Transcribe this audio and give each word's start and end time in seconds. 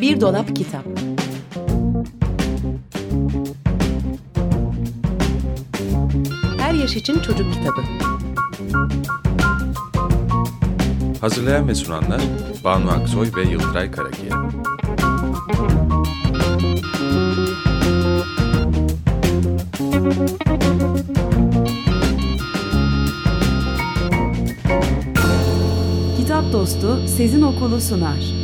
Bir 0.00 0.20
Dolap 0.20 0.56
Kitap 0.56 0.84
Her 6.58 6.74
Yaş 6.74 6.96
için 6.96 7.20
Çocuk 7.20 7.54
Kitabı 7.54 7.80
Hazırlayan 11.20 11.68
ve 11.68 11.74
sunanlar 11.74 12.20
Banu 12.64 12.90
Aksoy 12.90 13.28
ve 13.36 13.42
Yıldıray 13.42 13.90
Karakiye. 13.90 14.30
Kitap 26.16 26.52
Dostu 26.52 27.08
Sezin 27.08 27.42
Okulu 27.42 27.80
sunar. 27.80 28.39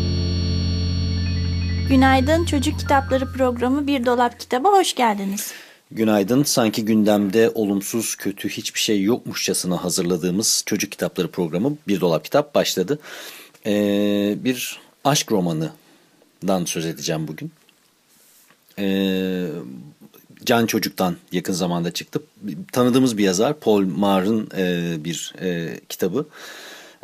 Günaydın 1.88 2.44
Çocuk 2.44 2.78
Kitapları 2.78 3.32
programı 3.32 3.86
Bir 3.86 4.06
Dolap 4.06 4.40
Kitabı 4.40 4.68
hoş 4.68 4.94
geldiniz. 4.94 5.52
Günaydın. 5.90 6.42
Sanki 6.42 6.84
gündemde 6.84 7.50
olumsuz, 7.54 8.16
kötü 8.16 8.48
hiçbir 8.48 8.80
şey 8.80 9.02
yokmuşçasına 9.02 9.84
hazırladığımız 9.84 10.62
çocuk 10.66 10.92
kitapları 10.92 11.30
programı 11.30 11.76
Bir 11.88 12.00
Dolap 12.00 12.24
Kitap 12.24 12.54
başladı. 12.54 12.98
Ee, 13.66 14.36
bir 14.44 14.80
aşk 15.04 15.32
romanından 15.32 16.64
söz 16.64 16.86
edeceğim 16.86 17.28
bugün. 17.28 17.52
Ee, 18.78 19.46
Can 20.44 20.66
Çocuk'tan 20.66 21.16
yakın 21.32 21.52
zamanda 21.52 21.90
çıktı. 21.90 22.22
Tanıdığımız 22.72 23.18
bir 23.18 23.24
yazar 23.24 23.60
Paul 23.60 23.84
Mar'ın 23.84 24.48
e, 24.56 24.94
bir 25.04 25.34
e, 25.40 25.80
kitabı. 25.88 26.26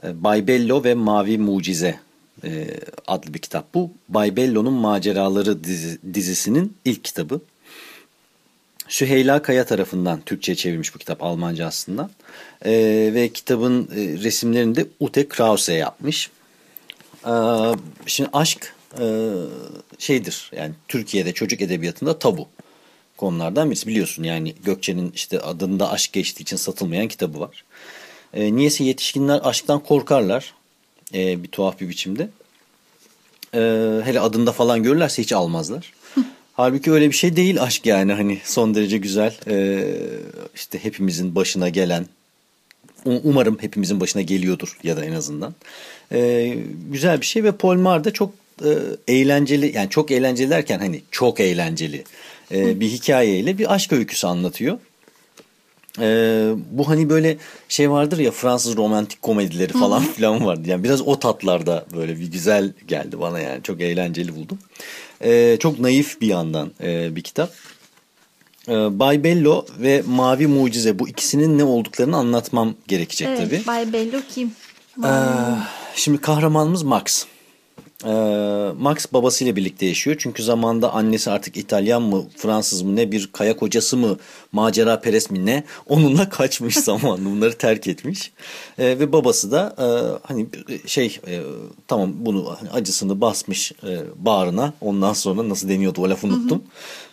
E, 0.05 0.25
Bay 0.25 0.47
Bello 0.47 0.85
ve 0.85 0.95
Mavi 0.95 1.39
Mucize 1.39 1.99
e, 2.45 2.67
adlı 3.07 3.35
bir 3.35 3.39
kitap 3.39 3.75
bu. 3.75 3.91
Bay 4.09 4.37
Bello'nun 4.37 4.73
Maceraları 4.73 5.65
dizi, 5.65 5.99
dizisinin 6.15 6.77
ilk 6.85 7.05
kitabı. 7.05 7.41
Süheyla 8.89 9.43
Kaya 9.43 9.67
tarafından 9.67 10.21
Türkçe'ye 10.21 10.57
çevirmiş 10.57 10.95
bu 10.95 10.99
kitap 10.99 11.23
Almanca 11.23 11.67
aslında. 11.67 12.11
E, 12.65 12.73
ve 13.15 13.29
kitabın 13.29 13.89
e, 13.97 14.23
resimlerini 14.23 14.77
de 14.77 14.87
Ute 15.01 15.29
Krause 15.29 15.75
yapmış. 15.75 16.31
E, 17.27 17.33
şimdi 18.07 18.31
aşk 18.33 18.75
e, 19.01 19.33
şeydir 19.99 20.51
yani 20.57 20.73
Türkiye'de 20.89 21.33
çocuk 21.33 21.61
edebiyatında 21.61 22.19
tabu 22.19 22.49
konulardan 23.17 23.71
birisi 23.71 23.87
biliyorsun 23.87 24.23
yani 24.23 24.55
Gökçe'nin 24.65 25.13
işte 25.15 25.41
adında 25.41 25.91
aşk 25.91 26.13
geçtiği 26.13 26.43
için 26.43 26.57
satılmayan 26.57 27.09
kitabı 27.09 27.41
var. 27.41 27.65
E, 28.35 28.57
niyeyse 28.57 28.85
yetişkinler 28.85 29.41
aşktan 29.45 29.81
korkarlar 29.81 30.55
e, 31.15 31.43
bir 31.43 31.49
tuhaf 31.49 31.81
bir 31.81 31.89
biçimde. 31.89 32.29
E, 33.55 33.61
hele 34.05 34.21
adında 34.21 34.53
falan 34.53 34.83
görürlerse 34.83 35.23
hiç 35.23 35.33
almazlar. 35.33 35.93
Halbuki 36.53 36.93
öyle 36.93 37.09
bir 37.11 37.17
şey 37.17 37.37
değil 37.37 37.63
aşk 37.63 37.87
yani 37.87 38.13
hani 38.13 38.41
son 38.45 38.75
derece 38.75 38.99
güzel 38.99 39.37
e, 39.47 39.85
işte 40.55 40.85
hepimizin 40.85 41.35
başına 41.35 41.69
gelen 41.69 42.07
umarım 43.05 43.59
hepimizin 43.61 44.01
başına 44.01 44.23
geliyordur 44.23 44.79
ya 44.83 44.97
da 44.97 45.05
en 45.05 45.13
azından 45.13 45.55
e, 46.13 46.55
güzel 46.91 47.21
bir 47.21 47.27
şey 47.27 47.45
ve 47.45 47.53
Paul 47.53 47.77
Mar 47.77 48.05
da 48.05 48.11
çok 48.11 48.35
e, 48.65 48.71
eğlenceli 49.09 49.73
yani 49.77 49.91
çok 49.91 50.11
eğlenceli 50.11 50.51
derken 50.51 50.79
hani 50.79 51.03
çok 51.11 51.41
eğlenceli 51.41 52.05
e, 52.53 52.81
bir 52.81 52.89
hikayeyle 52.89 53.59
bir 53.59 53.75
aşk 53.75 53.93
öyküsü 53.93 54.27
anlatıyor. 54.27 54.79
Ee, 55.99 56.51
bu 56.71 56.89
hani 56.89 57.11
böyle 57.11 57.37
şey 57.69 57.91
vardır 57.91 58.19
ya 58.19 58.31
Fransız 58.31 58.77
romantik 58.77 59.23
komedileri 59.23 59.73
falan 59.73 60.03
filan 60.17 60.47
vardı. 60.47 60.69
Yani 60.69 60.85
biraz 60.85 61.01
o 61.01 61.19
tatlarda 61.19 61.87
böyle 61.97 62.21
bir 62.21 62.27
güzel 62.27 62.73
geldi 62.89 63.21
bana 63.21 63.41
yani. 63.41 63.63
Çok 63.63 63.81
eğlenceli 63.81 64.37
buldum. 64.37 64.59
Ee, 65.25 65.57
çok 65.61 65.79
naif 65.79 66.21
bir 66.21 66.27
yandan 66.27 66.71
e, 66.83 67.17
bir 67.17 67.23
kitap. 67.23 67.53
Ee, 68.69 68.73
Bay 68.73 69.25
Bello 69.25 69.67
ve 69.79 70.03
Mavi 70.07 70.47
Mucize 70.47 70.99
bu 70.99 71.09
ikisinin 71.09 71.59
ne 71.59 71.65
olduklarını 71.65 72.17
anlatmam 72.17 72.75
gerekecek 72.89 73.29
evet, 73.29 73.39
tabii. 73.39 73.63
Bay 73.67 73.93
Bello 73.93 74.21
kim? 74.35 74.53
Ee, 75.05 75.09
şimdi 75.95 76.19
kahramanımız 76.19 76.83
Max. 76.83 77.25
Ee, 78.05 78.73
Max 78.79 79.07
babasıyla 79.13 79.57
birlikte 79.57 79.87
yaşıyor. 79.87 80.17
Çünkü 80.21 80.43
zamanda 80.43 80.93
annesi 80.93 81.31
artık 81.31 81.57
İtalyan 81.57 82.03
mı 82.03 82.25
Fransız 82.37 82.83
mı 82.83 82.97
ne 82.97 83.13
bir 83.13 83.31
kaya 83.33 83.57
kocası 83.57 83.97
mı 83.97 84.17
macera 84.53 85.01
perest 85.01 85.31
mi 85.31 85.47
ne 85.47 85.65
onunla 85.87 86.29
kaçmış 86.29 86.77
zamanında 86.85 87.31
bunları 87.31 87.59
terk 87.59 87.87
etmiş. 87.87 88.33
Ee, 88.79 88.85
ve 88.85 89.13
babası 89.13 89.51
da 89.53 89.75
e, 89.79 89.87
hani 90.27 90.47
şey 90.87 91.19
e, 91.27 91.41
tamam 91.89 92.13
bunu 92.17 92.57
hani 92.61 92.71
acısını 92.71 93.21
basmış 93.21 93.73
e, 93.73 94.01
bağrına 94.17 94.73
ondan 94.81 95.13
sonra 95.13 95.49
nasıl 95.49 95.69
deniyordu 95.69 96.01
o 96.01 96.11
lafı 96.11 96.27
unuttum. 96.27 96.59
Hı 96.59 96.63
hı. 96.63 96.69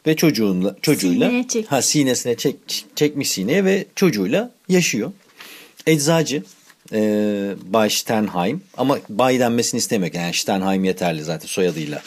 Ve 0.07 0.15
çocuğunla, 0.15 0.75
çocuğuyla 0.81 1.27
Sineye 1.27 1.47
çekmiş. 1.47 1.71
ha, 1.71 1.81
sinesine 1.81 2.37
çek, 2.37 2.55
çekmiş 2.95 3.29
sineye 3.29 3.65
ve 3.65 3.85
çocuğuyla 3.95 4.51
yaşıyor. 4.69 5.11
Eczacı 5.87 6.43
e, 6.93 7.01
Bay 7.63 7.89
Sternheim 7.89 8.61
ama 8.77 8.99
Bay 9.09 9.39
denmesini 9.39 9.77
istemiyor. 9.77 10.13
Yani 10.13 10.33
Sternheim 10.33 10.83
yeterli 10.83 11.23
zaten 11.23 11.47
soyadıyla 11.47 12.01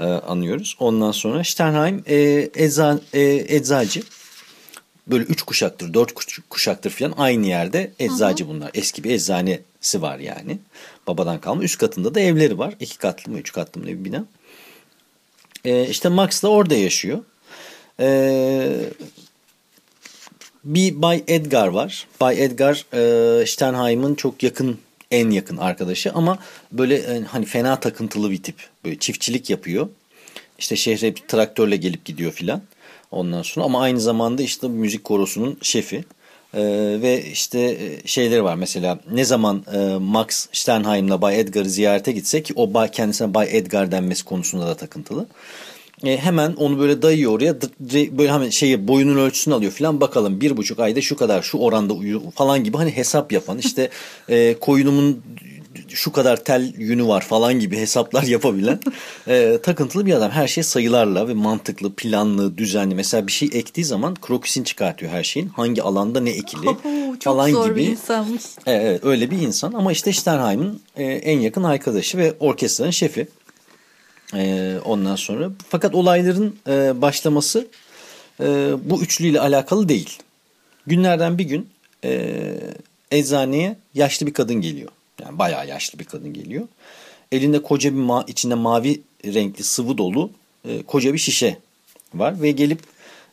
e, 0.00 0.04
anıyoruz. 0.04 0.76
Ondan 0.80 1.12
sonra 1.12 1.44
Sternheim 1.44 2.02
e, 2.06 2.16
eza, 2.54 3.00
e, 3.12 3.22
eczacı. 3.48 4.02
Böyle 5.06 5.24
üç 5.24 5.42
kuşaktır, 5.42 5.94
dört 5.94 6.12
kuşaktır 6.50 6.90
falan 6.90 7.14
aynı 7.16 7.46
yerde 7.46 7.92
eczacı 7.98 8.44
Aha. 8.44 8.52
bunlar. 8.52 8.70
Eski 8.74 9.04
bir 9.04 9.10
eczanesi 9.10 10.02
var 10.02 10.18
yani. 10.18 10.58
Babadan 11.06 11.40
kalma. 11.40 11.62
Üst 11.62 11.78
katında 11.78 12.14
da 12.14 12.20
evleri 12.20 12.58
var. 12.58 12.74
İki 12.80 12.98
katlı 12.98 13.32
mı, 13.32 13.38
üç 13.38 13.52
katlı 13.52 13.80
mı 13.80 13.86
bir 13.86 14.04
bina. 14.04 14.24
E, 15.64 15.88
işte 15.88 16.08
Max 16.08 16.42
da 16.42 16.48
orada 16.48 16.74
yaşıyor. 16.74 17.18
Eee 18.00 18.90
bir 20.66 21.02
Bay 21.02 21.24
Edgar 21.28 21.68
var. 21.68 22.06
Bay 22.20 22.44
Edgar 22.44 22.84
e, 22.94 23.46
Sternheim'ın 23.46 24.14
çok 24.14 24.42
yakın 24.42 24.78
en 25.10 25.30
yakın 25.30 25.56
arkadaşı 25.56 26.12
ama 26.12 26.38
böyle 26.72 26.96
e, 26.96 27.20
hani 27.20 27.44
fena 27.44 27.80
takıntılı 27.80 28.30
bir 28.30 28.42
tip. 28.42 28.56
Böyle 28.84 28.98
çiftçilik 28.98 29.50
yapıyor. 29.50 29.88
İşte 30.58 30.76
şehre 30.76 31.16
bir 31.16 31.22
traktörle 31.28 31.76
gelip 31.76 32.04
gidiyor 32.04 32.32
filan. 32.32 32.62
Ondan 33.10 33.42
sonra 33.42 33.66
ama 33.66 33.80
aynı 33.80 34.00
zamanda 34.00 34.42
işte 34.42 34.68
müzik 34.68 35.04
korosunun 35.04 35.58
şefi. 35.62 36.04
Ee, 36.54 36.62
ve 37.02 37.24
işte 37.24 37.78
şeyleri 38.04 38.44
var 38.44 38.54
mesela 38.54 38.98
ne 39.10 39.24
zaman 39.24 39.64
e, 39.74 39.78
Max 39.98 40.46
Sternheim'la 40.52 41.22
Bay 41.22 41.40
Edgar'ı 41.40 41.68
ziyarete 41.68 42.12
gitse 42.12 42.42
ki 42.42 42.52
o 42.56 42.74
bay, 42.74 42.90
kendisine 42.90 43.34
Bay 43.34 43.48
Edgar 43.50 43.92
denmesi 43.92 44.24
konusunda 44.24 44.66
da 44.66 44.74
takıntılı 44.74 45.26
e, 46.06 46.16
hemen 46.16 46.52
onu 46.52 46.78
böyle 46.78 47.02
dayıyor 47.02 47.32
oraya 47.32 47.56
böyle 48.18 48.32
hemen 48.32 48.50
şeyi 48.50 48.88
boyunun 48.88 49.16
ölçüsünü 49.16 49.54
alıyor 49.54 49.72
falan 49.72 50.00
bakalım 50.00 50.40
bir 50.40 50.56
buçuk 50.56 50.80
ayda 50.80 51.00
şu 51.00 51.16
kadar 51.16 51.42
şu 51.42 51.58
oranda 51.58 51.94
uyu 51.94 52.22
falan 52.34 52.64
gibi 52.64 52.76
hani 52.76 52.90
hesap 52.90 53.32
yapan 53.32 53.58
işte 53.58 53.90
e, 54.28 54.54
koyunumun 54.60 55.22
şu 55.88 56.12
kadar 56.12 56.44
tel 56.44 56.72
yünü 56.78 57.06
var 57.06 57.20
falan 57.20 57.60
gibi 57.60 57.76
hesaplar 57.76 58.22
yapabilen 58.36 58.80
e, 59.28 59.58
takıntılı 59.62 60.06
bir 60.06 60.14
adam. 60.14 60.30
Her 60.30 60.48
şey 60.48 60.64
sayılarla 60.64 61.28
ve 61.28 61.34
mantıklı, 61.34 61.94
planlı, 61.94 62.58
düzenli. 62.58 62.94
Mesela 62.94 63.26
bir 63.26 63.32
şey 63.32 63.50
ektiği 63.52 63.84
zaman 63.84 64.14
krokisini 64.14 64.64
çıkartıyor 64.64 65.12
her 65.12 65.24
şeyin. 65.24 65.48
Hangi 65.48 65.82
alanda 65.82 66.20
ne 66.20 66.30
ekili 66.30 66.66
Çok 67.20 67.22
falan 67.22 67.50
zor 67.50 67.66
gibi. 67.66 67.76
bir 67.76 67.86
insanmış. 67.86 68.42
Evet, 68.66 69.04
öyle 69.04 69.30
bir 69.30 69.38
insan 69.38 69.72
ama 69.72 69.92
işte 69.92 70.12
Sternheim'in 70.12 70.82
e, 70.96 71.04
en 71.04 71.40
yakın 71.40 71.62
arkadaşı 71.62 72.18
ve 72.18 72.34
orkestranın 72.40 72.90
şefi. 72.90 73.28
Ee, 74.34 74.76
ondan 74.84 75.16
sonra 75.16 75.50
fakat 75.68 75.94
olayların 75.94 76.56
e, 76.68 77.02
başlaması 77.02 77.66
e, 78.40 78.44
bu 78.84 79.02
üçlüyle 79.02 79.40
alakalı 79.40 79.88
değil. 79.88 80.18
Günlerden 80.86 81.38
bir 81.38 81.44
gün 81.44 81.68
e, 82.04 82.32
eczaneye 83.10 83.76
yaşlı 83.94 84.26
bir 84.26 84.32
kadın 84.32 84.60
geliyor. 84.60 84.90
Yani 85.22 85.38
bayağı 85.38 85.68
yaşlı 85.68 85.98
bir 85.98 86.04
kadın 86.04 86.32
geliyor. 86.32 86.68
Elinde 87.32 87.62
koca 87.62 87.92
bir 87.92 87.98
ma 87.98 88.24
içinde 88.26 88.54
mavi 88.54 89.00
renkli 89.24 89.64
sıvı 89.64 89.98
dolu 89.98 90.30
e, 90.68 90.82
koca 90.82 91.12
bir 91.12 91.18
şişe 91.18 91.58
var 92.14 92.42
ve 92.42 92.50
gelip 92.50 92.80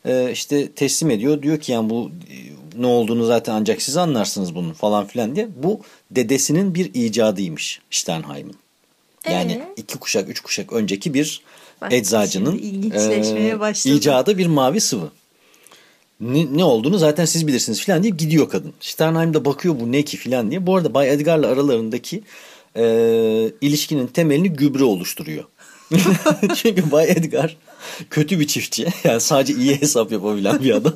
e, 0.05 0.31
işte 0.31 0.71
teslim 0.71 1.11
ediyor. 1.11 1.41
Diyor 1.41 1.59
ki 1.59 1.71
yani 1.71 1.89
bu 1.89 2.11
e, 2.31 2.35
ne 2.81 2.87
olduğunu 2.87 3.25
zaten 3.25 3.53
ancak 3.53 3.81
siz 3.81 3.97
anlarsınız 3.97 4.55
bunun 4.55 4.73
falan 4.73 5.07
filan 5.07 5.35
diye. 5.35 5.47
Bu 5.63 5.81
dedesinin 6.11 6.75
bir 6.75 6.93
icadıymış 6.93 7.81
Sternheim'in. 7.91 8.62
Yani 9.31 9.51
ee? 9.51 9.73
iki 9.77 9.97
kuşak, 9.97 10.29
üç 10.29 10.39
kuşak 10.39 10.73
önceki 10.73 11.13
bir 11.13 11.41
Bak, 11.81 11.93
eczacının 11.93 12.57
e, 13.85 13.95
icadı 13.95 14.37
bir 14.37 14.47
mavi 14.47 14.81
sıvı. 14.81 15.11
Ne, 16.19 16.57
ne 16.57 16.63
olduğunu 16.63 16.97
zaten 16.97 17.25
siz 17.25 17.47
bilirsiniz 17.47 17.81
filan 17.81 18.03
diye 18.03 18.13
gidiyor 18.17 18.49
kadın. 18.49 18.73
Sternheim 18.79 19.33
de 19.33 19.45
bakıyor 19.45 19.79
bu 19.79 19.91
ne 19.91 20.01
ki 20.01 20.17
filan 20.17 20.51
diye. 20.51 20.67
Bu 20.67 20.75
arada 20.75 20.93
Bay 20.93 21.13
Edgar'la 21.13 21.47
aralarındaki 21.47 22.23
e, 22.75 22.83
ilişkinin 23.61 24.07
temelini 24.07 24.49
gübre 24.49 24.83
oluşturuyor. 24.83 25.43
Çünkü 26.55 26.91
Bay 26.91 27.11
Edgar 27.11 27.57
kötü 28.09 28.39
bir 28.39 28.47
çiftçi. 28.47 28.87
Yani 29.03 29.21
sadece 29.21 29.53
iyi 29.53 29.81
hesap 29.81 30.11
yapabilen 30.11 30.63
bir 30.63 30.71
adam. 30.71 30.93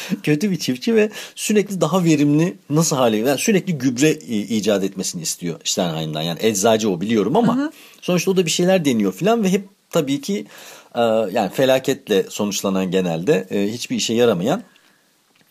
kötü 0.22 0.50
bir 0.50 0.58
çiftçi 0.58 0.94
ve 0.94 1.10
sürekli 1.34 1.80
daha 1.80 2.04
verimli 2.04 2.56
nasıl 2.70 2.96
hale 2.96 3.16
yani 3.16 3.38
sürekli 3.38 3.78
gübre 3.78 4.12
icat 4.12 4.84
etmesini 4.84 5.22
istiyor 5.22 5.60
Steinheim'den. 5.64 6.22
Yani 6.22 6.38
eczacı 6.42 6.90
o 6.90 7.00
biliyorum 7.00 7.36
ama 7.36 7.72
sonuçta 8.00 8.30
o 8.30 8.36
da 8.36 8.46
bir 8.46 8.50
şeyler 8.50 8.84
deniyor 8.84 9.12
falan 9.12 9.44
ve 9.44 9.50
hep 9.50 9.64
tabii 9.90 10.20
ki 10.20 10.46
e, 10.94 11.00
yani 11.32 11.50
felaketle 11.52 12.26
sonuçlanan 12.28 12.90
genelde 12.90 13.46
e, 13.50 13.72
hiçbir 13.72 13.96
işe 13.96 14.14
yaramayan 14.14 14.62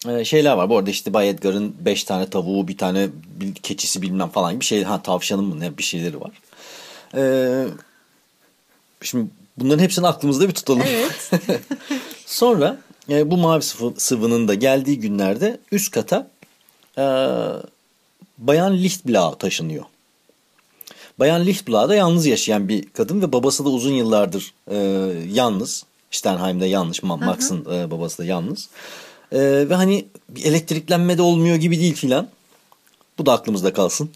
e, 0.10 0.26
şeyler 0.26 0.54
var. 0.54 0.70
Bu 0.70 0.78
arada 0.78 0.90
işte 0.90 1.14
Bay 1.14 1.30
Edgar'ın 1.30 1.76
5 1.80 2.04
tane 2.04 2.30
tavuğu, 2.30 2.68
bir 2.68 2.78
tane 2.78 3.10
keçisi 3.64 4.02
bilmem 4.02 4.30
falan 4.30 4.54
gibi 4.54 4.66
şey. 4.66 4.84
Ha 4.84 5.02
tavşanın 5.02 5.46
mı 5.46 5.60
ne 5.60 5.78
bir 5.78 5.84
şeyleri 5.84 6.18
var. 6.22 6.32
Şimdi 9.02 9.28
bunların 9.58 9.84
hepsini 9.84 10.08
aklımızda 10.08 10.48
bir 10.48 10.54
tutalım. 10.54 10.84
Evet. 10.88 11.32
Sonra 12.26 12.78
e, 13.10 13.32
bu 13.32 13.38
mavi 13.38 13.62
sıvı, 13.62 13.94
sıvının 13.98 14.48
da 14.48 14.54
geldiği 14.54 15.00
günlerde 15.00 15.60
üst 15.72 15.92
kata 15.92 16.28
e, 16.98 17.04
Bayan 18.38 18.78
Lichtblau 18.78 19.38
taşınıyor. 19.38 19.86
Bayan 21.20 21.46
Lichtblau 21.46 21.90
da 21.90 21.96
yalnız 21.96 22.26
yaşayan 22.26 22.70
bir 22.70 22.90
kadın 22.90 23.22
ve 23.22 23.32
babası 23.32 23.66
da 23.66 23.70
uzun 23.70 23.94
yıllardır 23.94 24.54
e, 24.68 24.78
yalnız. 25.32 25.86
Sternheim'de 26.12 26.66
yanlış, 26.66 27.00
Ma- 27.00 27.26
Max'ın 27.26 27.66
e, 27.74 27.92
babası 27.92 28.18
da 28.18 28.26
yalnız. 28.26 28.70
E, 29.32 29.40
ve 29.70 29.76
hani 29.76 30.06
bir 30.30 30.46
elektriklenme 30.46 31.18
de 31.18 31.22
olmuyor 31.22 31.56
gibi 31.56 31.80
değil 31.80 31.96
filan. 31.96 32.28
Bu 33.18 33.26
da 33.26 33.34
aklımızda 33.34 33.74
kalsın. 33.74 34.10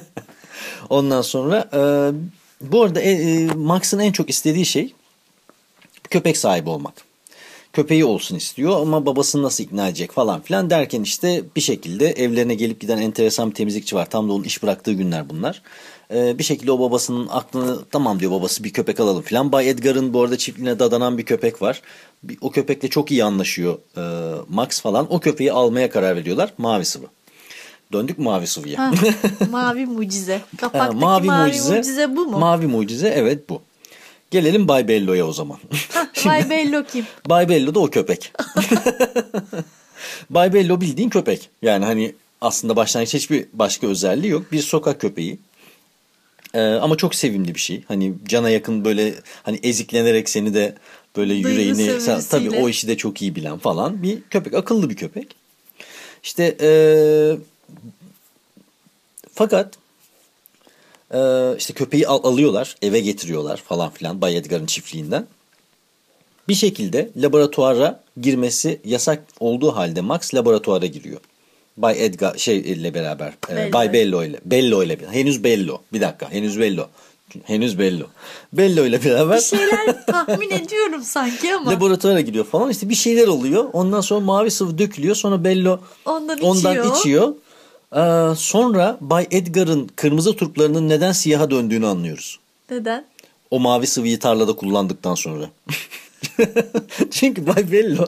Ondan 0.88 1.22
sonra 1.22 1.68
e, 1.72 1.80
bu 2.60 2.82
arada 2.82 3.00
e, 3.00 3.10
e, 3.10 3.46
Max'ın 3.46 3.98
en 3.98 4.12
çok 4.12 4.30
istediği 4.30 4.66
şey 4.66 4.94
köpek 6.10 6.36
sahibi 6.36 6.70
olmak. 6.70 7.09
Köpeği 7.72 8.04
olsun 8.04 8.36
istiyor 8.36 8.80
ama 8.80 9.06
babasını 9.06 9.42
nasıl 9.42 9.64
ikna 9.64 9.88
edecek 9.88 10.12
falan 10.12 10.40
filan 10.40 10.70
derken 10.70 11.02
işte 11.02 11.42
bir 11.56 11.60
şekilde 11.60 12.10
evlerine 12.10 12.54
gelip 12.54 12.80
giden 12.80 12.98
enteresan 12.98 13.50
bir 13.50 13.54
temizlikçi 13.54 13.96
var. 13.96 14.10
Tam 14.10 14.28
da 14.28 14.32
onun 14.32 14.44
iş 14.44 14.62
bıraktığı 14.62 14.92
günler 14.92 15.28
bunlar. 15.28 15.62
Ee, 16.14 16.38
bir 16.38 16.44
şekilde 16.44 16.72
o 16.72 16.80
babasının 16.80 17.28
aklını 17.28 17.84
tamam 17.90 18.20
diyor 18.20 18.32
babası 18.32 18.64
bir 18.64 18.70
köpek 18.72 19.00
alalım 19.00 19.22
filan. 19.22 19.52
Bay 19.52 19.68
Edgar'ın 19.70 20.14
bu 20.14 20.22
arada 20.22 20.38
çiftliğine 20.38 20.78
dadanan 20.78 21.18
bir 21.18 21.22
köpek 21.24 21.62
var. 21.62 21.82
Bir- 22.22 22.38
o 22.40 22.50
köpekle 22.50 22.88
çok 22.88 23.10
iyi 23.10 23.24
anlaşıyor 23.24 23.78
e, 23.96 24.02
Max 24.48 24.80
falan. 24.80 25.06
O 25.12 25.20
köpeği 25.20 25.52
almaya 25.52 25.90
karar 25.90 26.16
veriyorlar. 26.16 26.52
Mavi 26.58 26.84
sıvı. 26.84 27.06
Döndük 27.92 28.18
mavi 28.18 28.46
sıvıya. 28.46 28.78
Ha, 28.78 28.92
mavi 29.50 29.86
mucize. 29.86 30.34
Ha, 30.38 30.44
Kapaktaki 30.56 30.96
mavi, 31.26 31.50
mucize, 31.76 32.16
bu 32.16 32.26
mu? 32.26 32.38
Mavi 32.38 32.66
mucize 32.66 33.08
evet 33.08 33.48
bu. 33.48 33.62
Gelelim 34.30 34.68
Bay 34.68 34.88
Bello'ya 34.88 35.26
o 35.26 35.32
zaman. 35.32 35.58
Bay 36.26 36.50
Bello 36.50 36.84
kim? 36.84 37.06
Bay 37.28 37.48
Bello 37.48 37.74
da 37.74 37.80
o 37.80 37.90
köpek. 37.90 38.32
Bay 40.30 40.52
Bello 40.52 40.80
bildiğin 40.80 41.10
köpek. 41.10 41.50
Yani 41.62 41.84
hani 41.84 42.14
aslında 42.40 42.76
başlangıç 42.76 43.14
hiçbir 43.14 43.46
başka 43.52 43.86
özelliği 43.86 44.32
yok. 44.32 44.52
Bir 44.52 44.62
sokak 44.62 45.00
köpeği. 45.00 45.38
Ee, 46.54 46.60
ama 46.60 46.96
çok 46.96 47.14
sevimli 47.14 47.54
bir 47.54 47.60
şey. 47.60 47.84
Hani 47.88 48.14
cana 48.28 48.50
yakın 48.50 48.84
böyle 48.84 49.14
hani 49.42 49.60
eziklenerek 49.62 50.28
seni 50.28 50.54
de 50.54 50.74
böyle 51.16 51.34
Duygu 51.34 51.48
yüreğini 51.48 51.76
sömürüsüyle. 51.76 52.20
tabii 52.30 52.50
o 52.50 52.68
işi 52.68 52.88
de 52.88 52.96
çok 52.96 53.22
iyi 53.22 53.34
bilen 53.34 53.58
falan 53.58 54.02
bir 54.02 54.22
köpek. 54.30 54.54
Akıllı 54.54 54.90
bir 54.90 54.96
köpek. 54.96 55.36
İşte 56.22 56.56
ee, 56.60 57.36
fakat 59.34 59.79
ee, 61.14 61.56
işte 61.58 61.74
köpeği 61.74 62.06
al- 62.08 62.24
alıyorlar, 62.24 62.76
eve 62.82 63.00
getiriyorlar 63.00 63.56
falan 63.56 63.90
filan 63.90 64.20
Bay 64.20 64.36
Edgar'ın 64.36 64.66
çiftliğinden. 64.66 65.26
Bir 66.48 66.54
şekilde 66.54 67.10
laboratuvara 67.16 68.00
girmesi 68.20 68.80
yasak 68.84 69.22
olduğu 69.40 69.76
halde 69.76 70.00
Max 70.00 70.34
laboratuvara 70.34 70.86
giriyor. 70.86 71.20
Bay 71.76 72.04
Edgar 72.04 72.38
şey 72.38 72.58
ile 72.58 72.94
beraber, 72.94 73.32
e, 73.50 73.56
Bello. 73.56 73.72
Bay 73.72 73.92
Bello 73.92 74.24
ile, 74.24 74.40
Bello 74.44 74.82
ile 74.82 74.98
henüz 75.10 75.44
Bello. 75.44 75.78
Bir 75.92 76.00
dakika, 76.00 76.30
henüz 76.30 76.60
Bello. 76.60 76.86
Henüz 77.44 77.78
Bello. 77.78 78.04
Bello 78.52 78.84
ile 78.86 79.04
beraber 79.04 79.36
Bir 79.36 79.42
şeyler 79.42 80.06
tahmin 80.06 80.50
ediyorum 80.50 81.02
sanki 81.02 81.54
ama. 81.54 81.70
laboratuvara 81.70 82.20
giriyor 82.20 82.44
falan. 82.44 82.70
İşte 82.70 82.88
bir 82.88 82.94
şeyler 82.94 83.26
oluyor. 83.28 83.64
Ondan 83.72 84.00
sonra 84.00 84.20
mavi 84.20 84.50
sıvı 84.50 84.78
dökülüyor. 84.78 85.14
Sonra 85.14 85.44
Bello 85.44 85.80
Ondan 86.04 86.40
ondan 86.40 86.72
içiyor. 86.76 86.96
içiyor. 86.96 87.34
Ee, 87.96 88.34
sonra 88.36 88.98
Bay 89.00 89.26
Edgar'ın 89.30 89.90
kırmızı 89.96 90.36
turplarının 90.36 90.88
neden 90.88 91.12
siyaha 91.12 91.50
döndüğünü 91.50 91.86
anlıyoruz. 91.86 92.38
Neden? 92.70 93.04
O 93.50 93.60
mavi 93.60 93.86
sıvıyı 93.86 94.18
tarlada 94.18 94.56
kullandıktan 94.56 95.14
sonra. 95.14 95.44
Çünkü 97.10 97.46
Bay 97.46 97.72
Bello 97.72 98.06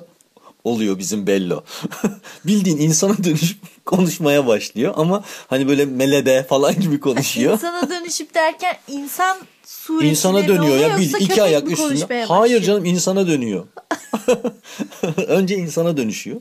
oluyor 0.64 0.98
bizim 0.98 1.26
Bello. 1.26 1.62
Bildiğin 2.46 2.78
insana 2.78 3.24
dönüşüp 3.24 3.58
konuşmaya 3.86 4.46
başlıyor 4.46 4.94
ama 4.96 5.24
hani 5.46 5.68
böyle 5.68 5.84
melede 5.84 6.42
falan 6.48 6.80
gibi 6.80 7.00
konuşuyor. 7.00 7.52
İnsana 7.52 7.90
dönüşüp 7.90 8.34
derken 8.34 8.76
insan 8.88 9.36
suretine 9.64 10.10
İnsana 10.10 10.48
dönüyor 10.48 10.76
ya 10.76 10.98
bir 10.98 11.02
yoksa 11.02 11.18
iki 11.18 11.42
ayak 11.42 11.70
üstünde. 11.70 12.24
Hayır 12.24 12.42
başlıyor? 12.42 12.62
canım 12.62 12.84
insana 12.84 13.26
dönüyor. 13.26 13.66
Önce 15.28 15.56
insana 15.56 15.96
dönüşüyor. 15.96 16.40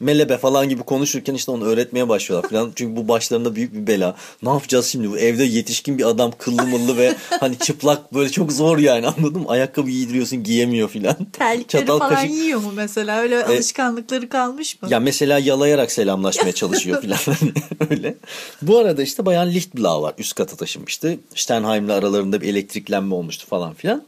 Melebe 0.00 0.38
falan 0.38 0.68
gibi 0.68 0.82
konuşurken 0.82 1.34
işte 1.34 1.50
onu 1.50 1.64
öğretmeye 1.64 2.08
başlıyorlar 2.08 2.50
falan. 2.50 2.72
Çünkü 2.76 2.96
bu 2.96 3.08
başlarında 3.08 3.56
büyük 3.56 3.74
bir 3.74 3.86
bela. 3.86 4.16
Ne 4.42 4.48
yapacağız 4.48 4.86
şimdi? 4.86 5.10
Bu 5.10 5.18
evde 5.18 5.44
yetişkin 5.44 5.98
bir 5.98 6.04
adam 6.04 6.32
kıllı 6.38 6.66
mıllı 6.66 6.96
ve 6.96 7.14
hani 7.40 7.58
çıplak 7.58 8.14
böyle 8.14 8.30
çok 8.30 8.52
zor 8.52 8.78
yani 8.78 9.06
anladın 9.06 9.40
mı? 9.40 9.48
Ayakkabı 9.48 9.90
giydiriyorsun 9.90 10.42
giyemiyor 10.42 10.88
falan. 10.88 11.16
Terlikleri 11.32 11.86
Çatal, 11.86 11.98
falan 11.98 12.14
kaşık- 12.14 12.30
yiyor 12.30 12.60
mu 12.60 12.72
mesela? 12.74 13.20
Öyle 13.20 13.44
alışkanlıkları 13.44 14.28
kalmış 14.28 14.82
mı? 14.82 14.88
Ya 14.90 15.00
mesela 15.00 15.38
yalayarak 15.38 15.92
selamlaşmaya 15.92 16.52
çalışıyor 16.52 17.00
filan 17.02 17.16
Hani 17.16 17.52
öyle. 17.90 18.14
Bu 18.62 18.78
arada 18.78 19.02
işte 19.02 19.26
Bayan 19.26 19.50
Lichtblau 19.50 20.02
var. 20.02 20.14
Üst 20.18 20.34
kata 20.34 20.56
taşınmıştı. 20.56 21.18
Steinheim'le 21.34 21.88
aralarında 21.88 22.40
bir 22.40 22.48
elektriklenme 22.48 23.14
olmuştu 23.14 23.46
falan 23.46 23.74
filan. 23.74 24.02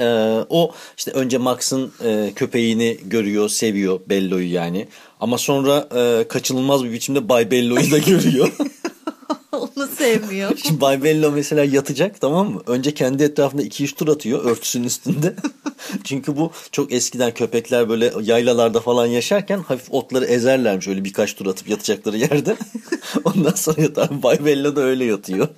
Ee, 0.00 0.04
o 0.48 0.72
işte 0.98 1.10
önce 1.10 1.38
Max'ın 1.38 1.92
e, 2.04 2.32
köpeğini 2.36 2.98
görüyor, 3.04 3.48
seviyor 3.48 4.00
Bello'yu 4.08 4.52
yani. 4.52 4.88
Ama 5.20 5.38
sonra 5.38 5.88
e, 5.96 6.28
kaçınılmaz 6.28 6.84
bir 6.84 6.92
biçimde 6.92 7.28
Bay 7.28 7.50
Bello'yu 7.50 7.90
da 7.90 7.98
görüyor. 7.98 8.52
Onu 9.52 9.86
sevmiyor. 9.86 10.56
Şimdi 10.56 10.80
Bay 10.80 11.02
Bello 11.02 11.32
mesela 11.32 11.64
yatacak 11.64 12.20
tamam 12.20 12.52
mı? 12.52 12.62
Önce 12.66 12.94
kendi 12.94 13.22
etrafında 13.22 13.62
2-3 13.62 13.94
tur 13.94 14.08
atıyor 14.08 14.44
örtüsünün 14.44 14.84
üstünde. 14.84 15.34
Çünkü 16.04 16.36
bu 16.36 16.50
çok 16.72 16.92
eskiden 16.92 17.34
köpekler 17.34 17.88
böyle 17.88 18.12
yaylalarda 18.22 18.80
falan 18.80 19.06
yaşarken 19.06 19.58
hafif 19.58 19.86
otları 19.90 20.24
ezerlermiş 20.24 20.88
öyle 20.88 21.04
birkaç 21.04 21.34
tur 21.34 21.46
atıp 21.46 21.68
yatacakları 21.68 22.16
yerde. 22.16 22.56
Ondan 23.24 23.54
sonra 23.54 23.82
yatar. 23.82 24.22
Bay 24.22 24.44
Bello 24.44 24.76
da 24.76 24.80
öyle 24.80 25.04
yatıyor. 25.04 25.48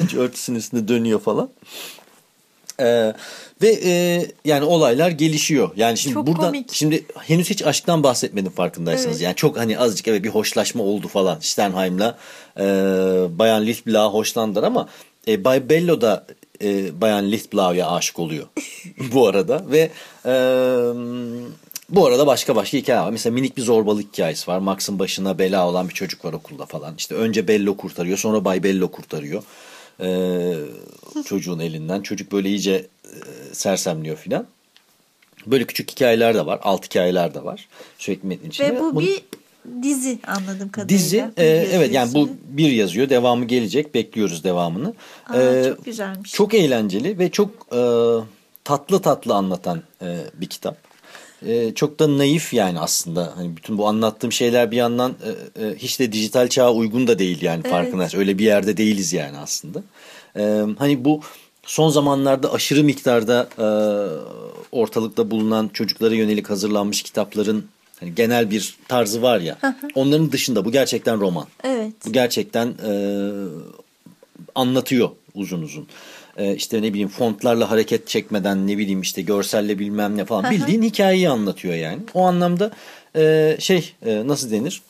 Önce 0.00 0.18
örtüsünün 0.18 0.58
üstünde 0.58 0.88
dönüyor 0.88 1.20
falan. 1.20 1.50
Ee, 2.80 3.12
ve 3.62 3.78
e, 3.84 4.26
yani 4.44 4.64
olaylar 4.64 5.10
gelişiyor. 5.10 5.70
Yani 5.76 5.98
şimdi 5.98 6.14
Çok 6.14 6.26
buradan 6.26 6.44
komik. 6.44 6.72
şimdi 6.72 7.04
henüz 7.18 7.50
hiç 7.50 7.62
aşktan 7.62 8.02
bahsetmedim 8.02 8.52
farkındaysanız. 8.52 9.16
Evet. 9.16 9.24
Yani 9.24 9.34
çok 9.34 9.58
hani 9.58 9.78
azıcık 9.78 10.08
evet 10.08 10.24
bir 10.24 10.28
hoşlaşma 10.28 10.82
oldu 10.82 11.08
falan. 11.08 11.38
Sternheim'la 11.40 12.18
e, 12.58 12.64
Bayan 13.38 13.66
Lichtblau 13.66 14.12
hoşlandılar 14.12 14.62
ama 14.62 14.88
e, 15.28 15.44
Bay 15.44 15.68
Bello 15.68 16.00
da 16.00 16.26
e, 16.62 17.00
Bayan 17.00 17.30
Lichtblau'ya 17.32 17.90
aşık 17.90 18.18
oluyor 18.18 18.46
bu 19.12 19.28
arada 19.28 19.64
ve 19.70 19.90
e, 20.26 20.32
bu 21.88 22.06
arada 22.06 22.26
başka 22.26 22.56
başka 22.56 22.78
hikaye 22.78 23.00
var. 23.00 23.10
Mesela 23.10 23.34
minik 23.34 23.56
bir 23.56 23.62
zorbalık 23.62 24.12
hikayesi 24.12 24.50
var. 24.50 24.58
Max'ın 24.58 24.98
başına 24.98 25.38
bela 25.38 25.68
olan 25.68 25.88
bir 25.88 25.94
çocuk 25.94 26.24
var 26.24 26.32
okulda 26.32 26.66
falan. 26.66 26.94
İşte 26.98 27.14
önce 27.14 27.48
Bello 27.48 27.76
kurtarıyor 27.76 28.18
sonra 28.18 28.44
Bay 28.44 28.62
Bello 28.62 28.90
kurtarıyor. 28.90 29.42
Ee, 30.00 30.54
çocuğun 31.26 31.58
elinden. 31.58 32.00
Çocuk 32.02 32.32
böyle 32.32 32.48
iyice 32.48 32.86
e, 33.04 33.10
sersemliyor 33.54 34.16
filan. 34.16 34.46
Böyle 35.46 35.64
küçük 35.64 35.90
hikayeler 35.90 36.34
de 36.34 36.46
var. 36.46 36.60
Alt 36.62 36.84
hikayeler 36.84 37.34
de 37.34 37.44
var. 37.44 37.68
Sürekli 37.98 38.26
metnin 38.28 38.48
içinde. 38.50 38.74
Ve 38.74 38.80
bu 38.80 38.94
Bunu- 38.94 39.00
bir 39.06 39.22
dizi 39.82 40.18
anladığım 40.26 40.68
kadarıyla. 40.68 40.98
dizi. 40.98 41.24
E, 41.36 41.46
evet 41.46 41.92
yani 41.92 42.14
bu 42.14 42.28
bir 42.48 42.70
yazıyor. 42.70 43.08
Devamı 43.08 43.44
gelecek. 43.44 43.94
Bekliyoruz 43.94 44.44
devamını. 44.44 44.94
Aa, 45.28 45.42
Ee, 45.42 45.64
çok 45.76 45.84
güzelmiş. 45.84 46.32
Çok 46.32 46.54
eğlenceli 46.54 47.18
ve 47.18 47.30
çok 47.30 47.50
e, 47.72 47.80
tatlı 48.64 49.02
tatlı 49.02 49.34
anlatan 49.34 49.82
e, 50.02 50.18
bir 50.34 50.46
kitap. 50.46 50.76
E, 51.46 51.74
çok 51.74 51.98
da 51.98 52.18
naif 52.18 52.54
yani 52.54 52.80
aslında. 52.80 53.32
Hani 53.36 53.56
bütün 53.56 53.78
bu 53.78 53.88
anlattığım 53.88 54.32
şeyler 54.32 54.70
bir 54.70 54.76
yandan 54.76 55.14
e, 55.24 55.64
e, 55.64 55.74
hiç 55.74 56.00
de 56.00 56.12
dijital 56.12 56.48
çağa 56.48 56.72
uygun 56.72 57.06
da 57.06 57.18
değil 57.18 57.42
yani 57.42 57.62
Evet. 57.64 58.14
Öyle 58.14 58.38
bir 58.38 58.44
yerde 58.44 58.76
değiliz 58.76 59.12
yani 59.12 59.38
aslında. 59.38 59.82
E, 60.36 60.62
hani 60.78 61.04
bu 61.04 61.20
son 61.66 61.90
zamanlarda 61.90 62.52
aşırı 62.52 62.84
miktarda 62.84 63.48
e, 63.58 63.66
ortalıkta 64.72 65.30
bulunan 65.30 65.70
çocuklara 65.72 66.14
yönelik 66.14 66.50
hazırlanmış 66.50 67.02
kitapların 67.02 67.64
hani 68.00 68.14
genel 68.14 68.50
bir 68.50 68.76
tarzı 68.88 69.22
var 69.22 69.40
ya. 69.40 69.58
onların 69.94 70.32
dışında 70.32 70.64
bu 70.64 70.72
gerçekten 70.72 71.20
roman. 71.20 71.46
Evet. 71.64 71.92
Bu 72.06 72.12
gerçekten 72.12 72.66
e, 72.86 72.92
anlatıyor 74.54 75.10
uzun 75.34 75.62
uzun. 75.62 75.86
E, 76.36 76.54
işte 76.54 76.82
ne 76.82 76.90
bileyim 76.90 77.08
fontlarla 77.08 77.70
hareket 77.70 78.08
çekmeden 78.08 78.66
ne 78.66 78.78
bileyim 78.78 79.00
işte 79.00 79.22
görselle 79.22 79.78
bilmem 79.78 80.16
ne 80.16 80.24
falan 80.24 80.50
bildiğin 80.50 80.82
hikayeyi 80.82 81.28
anlatıyor 81.28 81.74
yani. 81.74 81.98
O 82.14 82.24
anlamda 82.24 82.70
e, 83.16 83.56
şey 83.60 83.94
e, 84.06 84.28
nasıl 84.28 84.50
denir? 84.50 84.82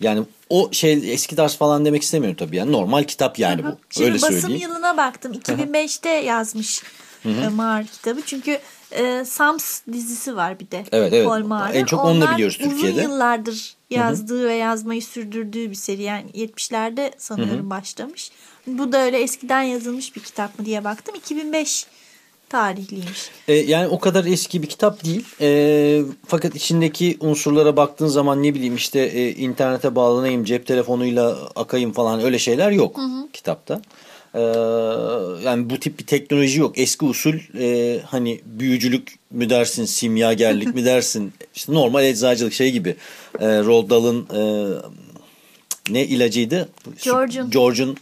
Yani 0.00 0.22
o 0.50 0.68
şey 0.72 1.12
eski 1.12 1.36
ders 1.36 1.56
falan 1.56 1.84
demek 1.84 2.02
istemiyorum 2.02 2.36
tabii 2.36 2.56
yani 2.56 2.72
normal 2.72 3.04
kitap 3.04 3.38
yani 3.38 3.64
bu. 3.64 3.78
Şimdi 3.90 4.06
Öyle 4.06 4.22
basım 4.22 4.40
söyleyeyim. 4.40 4.62
yılına 4.62 4.96
baktım. 4.96 5.32
2005'te 5.32 6.08
yazmış 6.08 6.82
e, 7.24 7.48
Mağar 7.48 7.86
kitabı. 7.86 8.20
Çünkü 8.26 8.58
e, 8.94 9.24
Sams 9.24 9.80
dizisi 9.92 10.36
var 10.36 10.60
bir 10.60 10.70
de. 10.70 10.84
Evet, 10.92 11.12
evet. 11.12 11.46
Mağar'ın. 11.46 11.74
En 11.74 11.84
çok 11.84 12.04
Onlar 12.04 12.34
biliyoruz 12.34 12.58
Türkiye'de. 12.58 13.00
uzun 13.00 13.02
yıllardır 13.02 13.74
yazdığı 13.90 14.48
ve 14.48 14.54
yazmayı 14.54 15.02
sürdürdüğü 15.02 15.70
bir 15.70 15.74
seri. 15.74 16.02
Yani 16.02 16.30
70'lerde 16.30 17.12
sanırım 17.18 17.70
başlamış. 17.70 18.30
Bu 18.66 18.92
da 18.92 18.98
öyle 18.98 19.18
eskiden 19.18 19.62
yazılmış 19.62 20.16
bir 20.16 20.20
kitap 20.20 20.58
mı 20.58 20.66
diye 20.66 20.84
baktım. 20.84 21.14
2005 21.14 21.86
tarihliymiş. 22.48 23.30
E, 23.48 23.54
yani 23.54 23.88
o 23.88 23.98
kadar 23.98 24.24
eski 24.24 24.62
bir 24.62 24.66
kitap 24.66 25.04
değil. 25.04 25.24
E, 25.40 26.02
fakat 26.26 26.54
içindeki 26.54 27.16
unsurlara 27.20 27.76
baktığın 27.76 28.06
zaman 28.06 28.42
ne 28.42 28.54
bileyim 28.54 28.76
işte 28.76 29.00
e, 29.00 29.32
internete 29.34 29.94
bağlanayım, 29.94 30.44
cep 30.44 30.66
telefonuyla 30.66 31.38
akayım 31.56 31.92
falan 31.92 32.20
öyle 32.20 32.38
şeyler 32.38 32.70
yok 32.70 33.00
kitapta. 33.32 33.82
E, 34.34 34.40
yani 35.44 35.70
bu 35.70 35.80
tip 35.80 35.98
bir 35.98 36.06
teknoloji 36.06 36.60
yok. 36.60 36.78
Eski 36.78 37.04
usul 37.04 37.34
e, 37.58 38.00
hani 38.06 38.40
büyücülük 38.44 39.14
mü 39.30 39.50
dersin, 39.50 39.84
simyagerlik 39.84 40.74
mi 40.74 40.84
dersin? 40.84 41.32
İşte 41.54 41.74
normal 41.74 42.04
eczacılık 42.04 42.52
şey 42.52 42.72
gibi. 42.72 42.96
E, 43.40 43.46
Roald 43.46 43.90
Dahl'ın 43.90 44.26
e, 44.34 44.42
ne 45.90 46.04
ilacıydı? 46.06 46.68
George'un. 47.04 47.50
George'un 47.50 47.96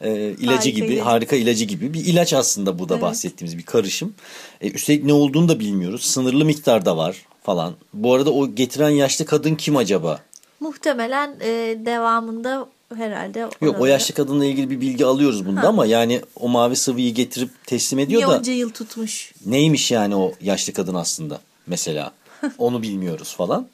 e, 0.00 0.10
ilacı 0.30 0.46
Harika 0.48 0.68
gibi, 0.70 0.86
ilacı. 0.86 1.00
harika 1.02 1.36
ilacı 1.36 1.64
gibi 1.64 1.94
bir 1.94 2.04
ilaç 2.04 2.32
aslında 2.32 2.78
bu 2.78 2.88
da 2.88 2.94
Evet. 2.94 3.02
bahsettiğimiz 3.02 3.58
bir 3.58 3.62
karışım. 3.62 4.14
E, 4.60 4.70
üstelik 4.70 5.04
ne 5.04 5.12
olduğunu 5.12 5.48
da 5.48 5.60
bilmiyoruz. 5.60 6.02
Sınırlı 6.02 6.44
miktarda 6.44 6.96
var 6.96 7.16
falan. 7.42 7.74
Bu 7.94 8.14
arada 8.14 8.32
o 8.32 8.54
getiren 8.54 8.88
yaşlı 8.90 9.24
kadın 9.24 9.54
kim 9.54 9.76
acaba? 9.76 10.20
Muhtemelen 10.60 11.36
e, 11.40 11.76
devamında 11.86 12.68
herhalde 12.94 13.38
Yok 13.60 13.80
o 13.80 13.86
yaşlı 13.86 14.14
kadınla 14.14 14.44
ilgili 14.44 14.70
bir 14.70 14.80
bilgi 14.80 15.06
alıyoruz 15.06 15.46
bunda 15.46 15.68
ama 15.68 15.86
yani 15.86 16.20
o 16.40 16.48
mavi 16.48 16.76
sıvıyı 16.76 17.14
getirip 17.14 17.50
teslim 17.66 17.98
ediyor 17.98 18.20
Niye 18.20 18.30
da 18.30 18.38
onca 18.38 18.52
yıl 18.52 18.70
tutmuş? 18.70 19.32
neymiş 19.46 19.90
yani 19.90 20.16
o 20.16 20.32
yaşlı 20.40 20.72
kadın 20.72 20.94
aslında 20.94 21.40
mesela 21.66 22.12
onu 22.58 22.82
bilmiyoruz 22.82 23.36
falan. 23.36 23.68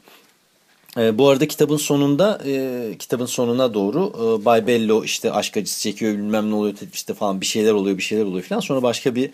E, 0.98 1.18
bu 1.18 1.28
arada 1.28 1.48
kitabın 1.48 1.76
sonunda 1.76 2.40
e, 2.46 2.94
kitabın 2.98 3.26
sonuna 3.26 3.74
doğru 3.74 4.12
e, 4.16 4.44
Bay 4.44 4.66
Bello 4.66 5.04
işte 5.04 5.32
aşk 5.32 5.56
acısı 5.56 5.80
çekiyor 5.82 6.12
bilmem 6.12 6.50
ne 6.50 6.54
oluyor 6.54 6.74
işte 6.92 7.14
falan 7.14 7.40
bir 7.40 7.46
şeyler 7.46 7.72
oluyor 7.72 7.98
bir 7.98 8.02
şeyler 8.02 8.24
oluyor 8.24 8.44
falan. 8.44 8.60
Sonra 8.60 8.82
başka 8.82 9.14
bir 9.14 9.30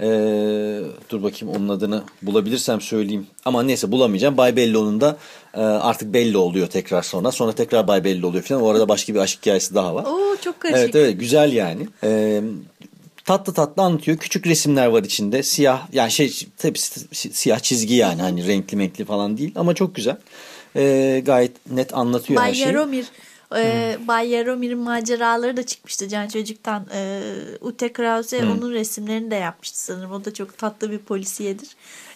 e, 0.00 0.06
dur 1.10 1.22
bakayım 1.22 1.56
onun 1.56 1.68
adını 1.68 2.02
bulabilirsem 2.22 2.80
söyleyeyim. 2.80 3.26
Ama 3.44 3.62
neyse 3.62 3.92
bulamayacağım. 3.92 4.36
Bay 4.36 4.56
Bello'nun 4.56 5.00
da 5.00 5.16
e, 5.54 5.60
artık 5.60 6.14
Bello 6.14 6.38
oluyor 6.38 6.66
tekrar 6.66 7.02
sonra. 7.02 7.32
Sonra 7.32 7.52
tekrar 7.52 7.88
Bay 7.88 8.04
Bello 8.04 8.26
oluyor 8.28 8.44
falan. 8.44 8.62
O 8.62 8.68
arada 8.68 8.88
başka 8.88 9.14
bir 9.14 9.18
aşk 9.18 9.38
hikayesi 9.40 9.74
daha 9.74 9.94
var. 9.94 10.04
Oo 10.04 10.36
çok 10.44 10.60
karışık. 10.60 10.80
Evet 10.80 10.94
evet 10.96 11.20
güzel 11.20 11.52
yani. 11.52 11.88
Ee, 12.04 12.40
tatlı 13.24 13.54
tatlı 13.54 13.82
anlatıyor. 13.82 14.16
Küçük 14.18 14.46
resimler 14.46 14.86
var 14.86 15.02
içinde. 15.02 15.42
Siyah 15.42 15.86
yani 15.92 16.10
şey 16.10 16.46
tabii 16.56 16.78
si- 16.78 17.32
siyah 17.34 17.58
çizgi 17.58 17.94
yani 17.94 18.22
hani 18.22 18.46
renkli 18.46 18.78
renkli 18.78 19.04
falan 19.04 19.38
değil 19.38 19.52
ama 19.56 19.74
çok 19.74 19.94
güzel. 19.94 20.16
Ee, 20.76 21.22
gayet 21.26 21.70
net 21.70 21.94
anlatıyor 21.94 22.40
her 22.40 22.46
Bay 22.48 22.54
şeyi. 22.54 22.66
Yaromir 22.66 23.06
e, 23.56 23.96
Bay 24.08 24.28
Yaromir'in 24.28 24.78
maceraları 24.78 25.56
da 25.56 25.66
çıkmıştı 25.66 26.08
Can 26.08 26.28
Çocuk'tan. 26.28 26.86
E, 26.94 27.20
Ute 27.60 27.92
Krause 27.92 28.44
onun 28.44 28.72
resimlerini 28.72 29.30
de 29.30 29.34
yapmıştı 29.34 29.78
sanırım. 29.82 30.12
O 30.12 30.24
da 30.24 30.34
çok 30.34 30.58
tatlı 30.58 30.90
bir 30.90 30.98
polisiyedir. 30.98 31.68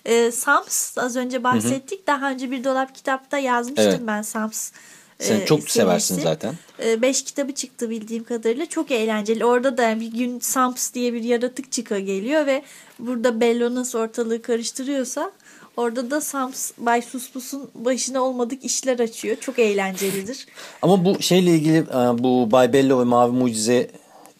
E, 0.05 0.31
Sams 0.33 0.99
az 0.99 1.17
önce 1.17 1.45
bahsettik. 1.45 2.07
Daha 2.07 2.31
önce 2.31 2.51
bir 2.51 2.65
dolap 2.65 2.95
kitapta 2.95 3.39
yazmıştım 3.39 3.85
Evet. 3.89 4.01
ben 4.07 4.23
Sams. 4.23 4.71
Sen 5.19 5.41
e, 5.41 5.47
çok 5.47 5.71
seversin 5.71 6.15
serisi. 6.15 6.29
zaten. 6.29 6.55
E, 6.85 7.03
beş 7.03 7.25
kitabı 7.25 7.53
çıktı 7.55 7.91
bildiğim 7.91 8.25
kadarıyla. 8.25 8.67
Çok 8.67 8.91
eğlenceli. 8.91 9.45
Orada 9.45 9.79
da 9.79 10.01
bir 10.01 10.07
gün 10.13 10.39
Sams 10.41 10.93
diye 10.95 11.13
bir 11.13 11.23
yaratık 11.23 11.73
çıka 11.73 11.99
geliyor 11.99 12.47
ve 12.47 12.63
burada 12.99 13.41
Bello 13.41 13.75
nasıl 13.75 13.99
ortalığı 13.99 14.43
karıştırıyorsa 14.43 15.33
orada 15.77 16.11
da 16.11 16.21
Sams 16.21 16.71
Bay 16.79 17.03
Suspus'un 17.03 17.71
başına 17.75 18.23
olmadık 18.23 18.65
işler 18.65 18.99
açıyor. 18.99 19.37
Çok 19.41 19.59
eğlencelidir. 19.59 20.47
Ama 20.83 21.05
bu 21.05 21.23
şeyle 21.23 21.51
ilgili 21.51 21.77
e, 21.77 22.19
bu 22.19 22.53
Bay 22.53 22.73
Bello 22.73 23.01
ve 23.01 23.05
Mavi 23.05 23.33
Mucize 23.33 23.91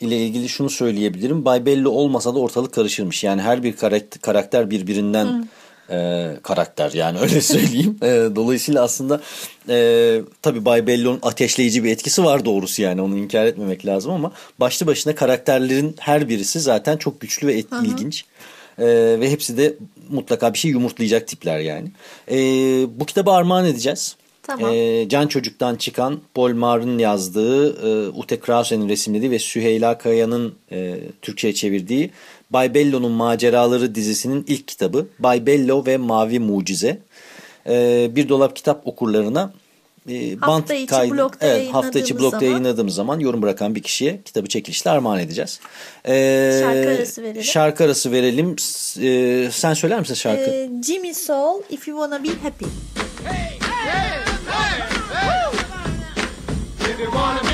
ile 0.01 0.27
ilgili 0.27 0.49
şunu 0.49 0.71
söyleyebilirim. 0.71 1.45
Bay 1.45 1.67
Bello 1.67 1.91
olmasa 1.91 2.35
da 2.35 2.39
ortalık 2.39 2.75
karışırmış. 2.75 3.25
Yani 3.25 3.43
her 3.43 3.63
bir 3.63 3.77
karakter, 4.23 4.71
birbirinden 4.71 5.49
e, 5.91 6.31
karakter 6.43 6.93
yani 6.93 7.19
öyle 7.19 7.41
söyleyeyim. 7.41 7.99
E, 8.03 8.29
dolayısıyla 8.37 8.83
aslında 8.83 9.21
e, 9.69 10.21
tabii 10.43 10.65
Bay 10.65 10.87
Bello'nun 10.87 11.19
ateşleyici 11.23 11.85
bir 11.85 11.91
etkisi 11.91 12.25
var 12.25 12.45
doğrusu 12.45 12.83
yani 12.83 13.03
onu 13.03 13.19
inkar 13.19 13.47
etmemek 13.47 13.87
lazım 13.87 14.13
ama 14.13 14.33
başlı 14.61 14.87
başına 14.87 15.15
karakterlerin 15.15 15.97
her 15.99 16.29
birisi 16.29 16.61
zaten 16.61 16.97
çok 16.97 17.21
güçlü 17.21 17.47
ve 17.47 17.59
et, 17.59 17.67
ilginç. 17.83 18.25
E, 18.79 18.87
ve 19.21 19.31
hepsi 19.31 19.57
de 19.57 19.75
mutlaka 20.11 20.53
bir 20.53 20.59
şey 20.59 20.71
yumurtlayacak 20.71 21.29
tipler 21.29 21.59
yani. 21.59 21.89
E, 22.31 22.37
bu 23.01 23.07
kitabı 23.07 23.31
armağan 23.31 23.67
edeceğiz. 23.67 24.17
Tamam. 24.43 24.71
E, 24.75 25.09
Can 25.09 25.27
Çocuk'tan 25.27 25.77
çıkan 25.77 26.21
Paul 26.35 26.55
Mar'ın 26.55 26.99
yazdığı, 26.99 27.87
e, 27.87 28.09
Ute 28.09 28.41
Krause'nin 28.41 28.89
resimlediği 28.89 29.31
ve 29.31 29.39
Süheyla 29.39 29.99
Kaya'nın 29.99 30.55
e, 30.73 30.99
Türkçe'ye 31.23 31.55
çevirdiği 31.55 32.11
Bay 32.51 32.75
Bello'nun 32.75 33.13
Maceraları 33.13 33.95
dizisinin 33.95 34.45
ilk 34.49 34.69
kitabı 34.69 35.07
Bay 35.19 35.47
Bello 35.47 35.87
ve 35.87 35.97
Mavi 35.97 36.39
Mucize. 36.39 36.99
E, 37.67 38.09
bir 38.17 38.29
dolap 38.29 38.57
kitap 38.57 38.87
okurlarına 38.87 39.53
e, 40.09 40.37
Hafta 40.37 40.75
içi 40.75 41.11
blogda 41.11 41.47
evet, 41.47 41.75
hafta 41.75 41.99
içi 41.99 42.15
blogda 42.19 42.31
zaman- 42.31 42.45
yayınladığımız 42.51 42.95
zaman 42.95 43.21
yorum 43.21 43.43
bırakan 43.43 43.75
bir 43.75 43.83
kişiye 43.83 44.23
kitabı 44.25 44.49
çekilişle 44.49 44.91
armağan 44.91 45.19
edeceğiz. 45.21 45.61
E, 46.05 46.13
Şarkı 46.63 46.89
arası 46.91 47.23
verelim. 47.23 47.43
Şarkı 47.43 47.85
arası 47.85 48.13
verelim. 48.13 48.59
S- 48.59 49.07
e, 49.07 49.51
sen 49.51 49.75
söyler 49.75 50.01
misin 50.01 50.15
şarkı? 50.15 50.51
E, 50.51 50.71
Jimmy 50.87 51.15
Soul 51.15 51.63
If 51.71 51.89
You 51.89 51.99
Wanna 52.03 52.25
Be 52.25 52.29
Happy. 52.43 52.65
If 56.81 56.99
you 57.01 57.11
wanna 57.13 57.43
be 57.43 57.52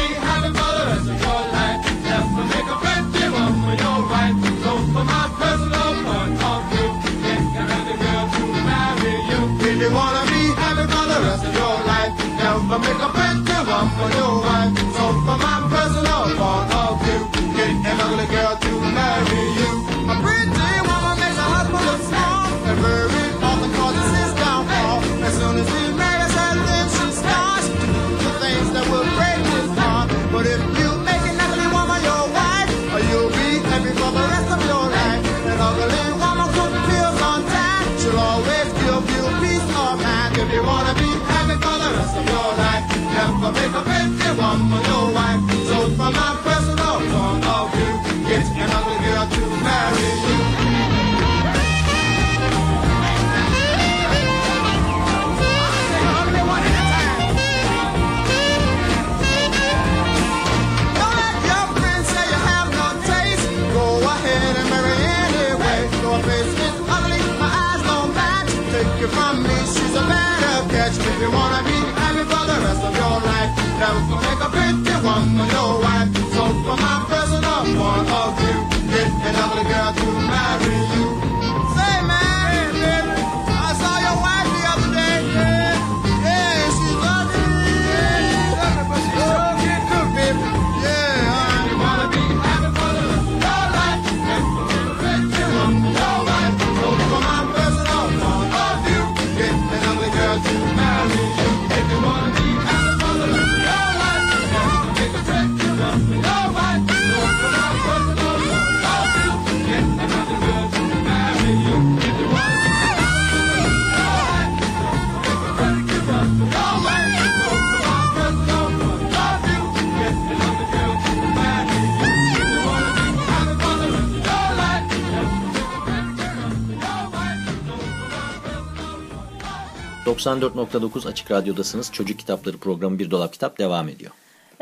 94.9 130.19 131.09
Açık 131.09 131.31
Radyo'dasınız. 131.31 131.93
Çocuk 131.93 132.19
Kitapları 132.19 132.59
programı 132.59 132.99
Bir 132.99 133.11
Dolap 133.11 133.33
Kitap 133.33 133.59
devam 133.59 133.89
ediyor. 133.89 134.11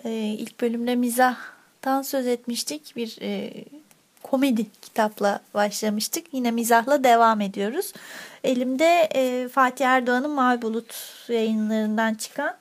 Ee, 0.04 0.10
ilk 0.10 0.60
bölümde 0.60 0.94
mizahtan 0.94 2.02
söz 2.02 2.26
etmiştik. 2.26 2.96
Bir 2.96 3.18
e, 3.22 3.52
komedi 4.22 4.66
kitapla 4.82 5.40
başlamıştık. 5.54 6.26
Yine 6.32 6.50
mizahla 6.50 7.04
devam 7.04 7.40
ediyoruz. 7.40 7.92
Elimde 8.44 9.08
e, 9.14 9.48
Fatih 9.48 9.86
Erdoğan'ın 9.86 10.30
Mavi 10.30 10.62
Bulut 10.62 10.94
yayınlarından 11.28 12.14
çıkan 12.14 12.56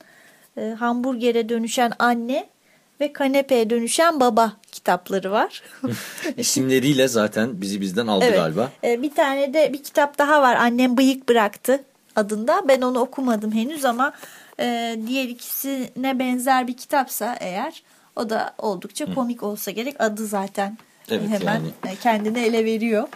e, 0.58 0.76
Hamburger'e 0.80 1.50
dönüşen 1.50 1.94
anne 2.00 2.50
ve 3.02 3.14
kanepeye 3.14 3.70
dönüşen 3.70 4.20
baba 4.20 4.54
kitapları 4.72 5.32
var. 5.32 5.64
İsimleriyle 6.38 7.08
zaten 7.08 7.62
bizi 7.62 7.82
bizden 7.82 8.08
aldı 8.08 8.26
Evet. 8.26 8.38
galiba. 8.38 8.72
Ee, 8.84 9.02
bir 9.02 9.16
tane 9.16 9.54
de 9.54 9.74
bir 9.74 9.84
kitap 9.84 10.18
daha 10.18 10.42
var. 10.42 10.56
Annem 10.56 10.98
bıyık 10.98 11.30
bıraktı 11.30 11.84
adında. 12.16 12.68
Ben 12.68 12.82
onu 12.82 13.00
okumadım 13.00 13.52
henüz 13.52 13.86
ama 13.86 14.14
e, 14.60 14.98
diğer 15.08 15.24
ikisine 15.26 16.20
benzer 16.20 16.68
bir 16.68 16.78
kitapsa 16.78 17.36
eğer 17.40 17.84
o 18.16 18.30
da 18.30 18.54
oldukça 18.58 19.14
komik 19.14 19.44
olsa 19.44 19.72
gerek. 19.72 19.96
Adı 20.00 20.26
zaten 20.28 20.78
Evet, 21.12 21.30
hemen 21.30 21.54
yani. 21.56 21.68
e, 21.92 21.96
kendini 21.96 22.40
ele 22.40 22.66
veriyor. 22.66 23.08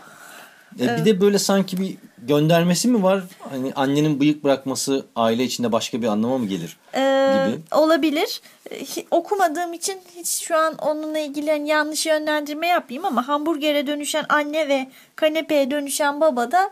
E, 0.79 0.97
bir 0.97 1.05
de 1.05 1.21
böyle 1.21 1.39
sanki 1.39 1.77
bir 1.79 1.97
göndermesi 2.17 2.87
mi 2.87 3.03
var? 3.03 3.23
Hani 3.49 3.73
annenin 3.75 4.19
bıyık 4.19 4.43
bırakması 4.43 5.05
aile 5.15 5.43
içinde 5.43 5.71
başka 5.71 6.01
bir 6.01 6.07
anlama 6.07 6.37
mı 6.37 6.45
gelir? 6.47 6.77
Ee, 6.95 7.33
Gibi. 7.33 7.59
olabilir. 7.71 8.41
Hi- 8.71 9.07
Okumadığım 9.11 9.73
için 9.73 9.99
hiç 10.15 10.27
şu 10.27 10.57
an 10.57 10.75
onunla 10.77 11.19
ilgili 11.19 11.51
hani 11.51 11.67
yanlış 11.69 12.05
yönlendirme 12.05 12.67
yapayım 12.67 13.05
ama 13.05 13.27
hamburgere 13.27 13.87
dönüşen 13.87 14.25
anne 14.29 14.67
ve 14.67 14.87
kanepeye 15.15 15.71
dönüşen 15.71 16.21
baba 16.21 16.51
da 16.51 16.71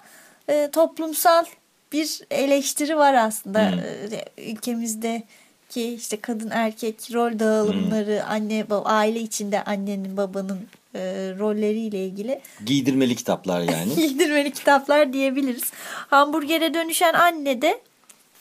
e, 0.49 0.69
toplumsal 0.71 1.45
bir 1.91 2.19
eleştiri 2.31 2.97
var 2.97 3.13
aslında 3.13 3.71
Hmm. 3.71 3.79
e, 3.79 4.51
ülkemizdeki 4.51 5.93
işte 5.95 6.21
kadın 6.21 6.49
erkek 6.49 6.95
rol 7.13 7.39
dağılımları 7.39 8.19
Hmm. 8.21 8.31
anne 8.31 8.69
baba 8.69 8.89
aile 8.89 9.19
içinde 9.19 9.63
annenin 9.63 10.17
babanın 10.17 10.59
e, 10.95 10.99
rolleriyle 11.39 12.05
ilgili 12.05 12.41
Giydirmeli 12.65 13.15
kitaplar 13.15 13.61
yani. 13.71 13.95
giydirmeli 13.95 14.51
kitaplar 14.53 15.13
diyebiliriz. 15.13 15.71
Hamburgere 16.07 16.73
dönüşen 16.73 17.13
anne 17.13 17.61
de 17.61 17.79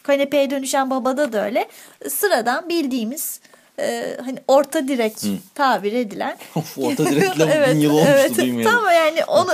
kanepeye 0.03 0.51
dönüşen 0.51 0.91
babada 0.91 1.33
da 1.33 1.45
öyle. 1.45 1.69
Sıradan 2.09 2.69
bildiğimiz 2.69 3.41
e, 3.81 4.17
hani 4.25 4.39
orta 4.49 4.89
direk 4.89 5.13
tabir 5.55 5.93
edilen. 5.93 6.37
Orta 6.77 7.07
direkle 7.07 7.67
bin 7.75 7.81
yıl 7.81 7.91
olmuştu 7.91 8.13
evet. 8.17 8.39
duymayalı. 8.39 8.71
Tamam 8.73 8.93
yani 8.95 9.25
onu 9.25 9.51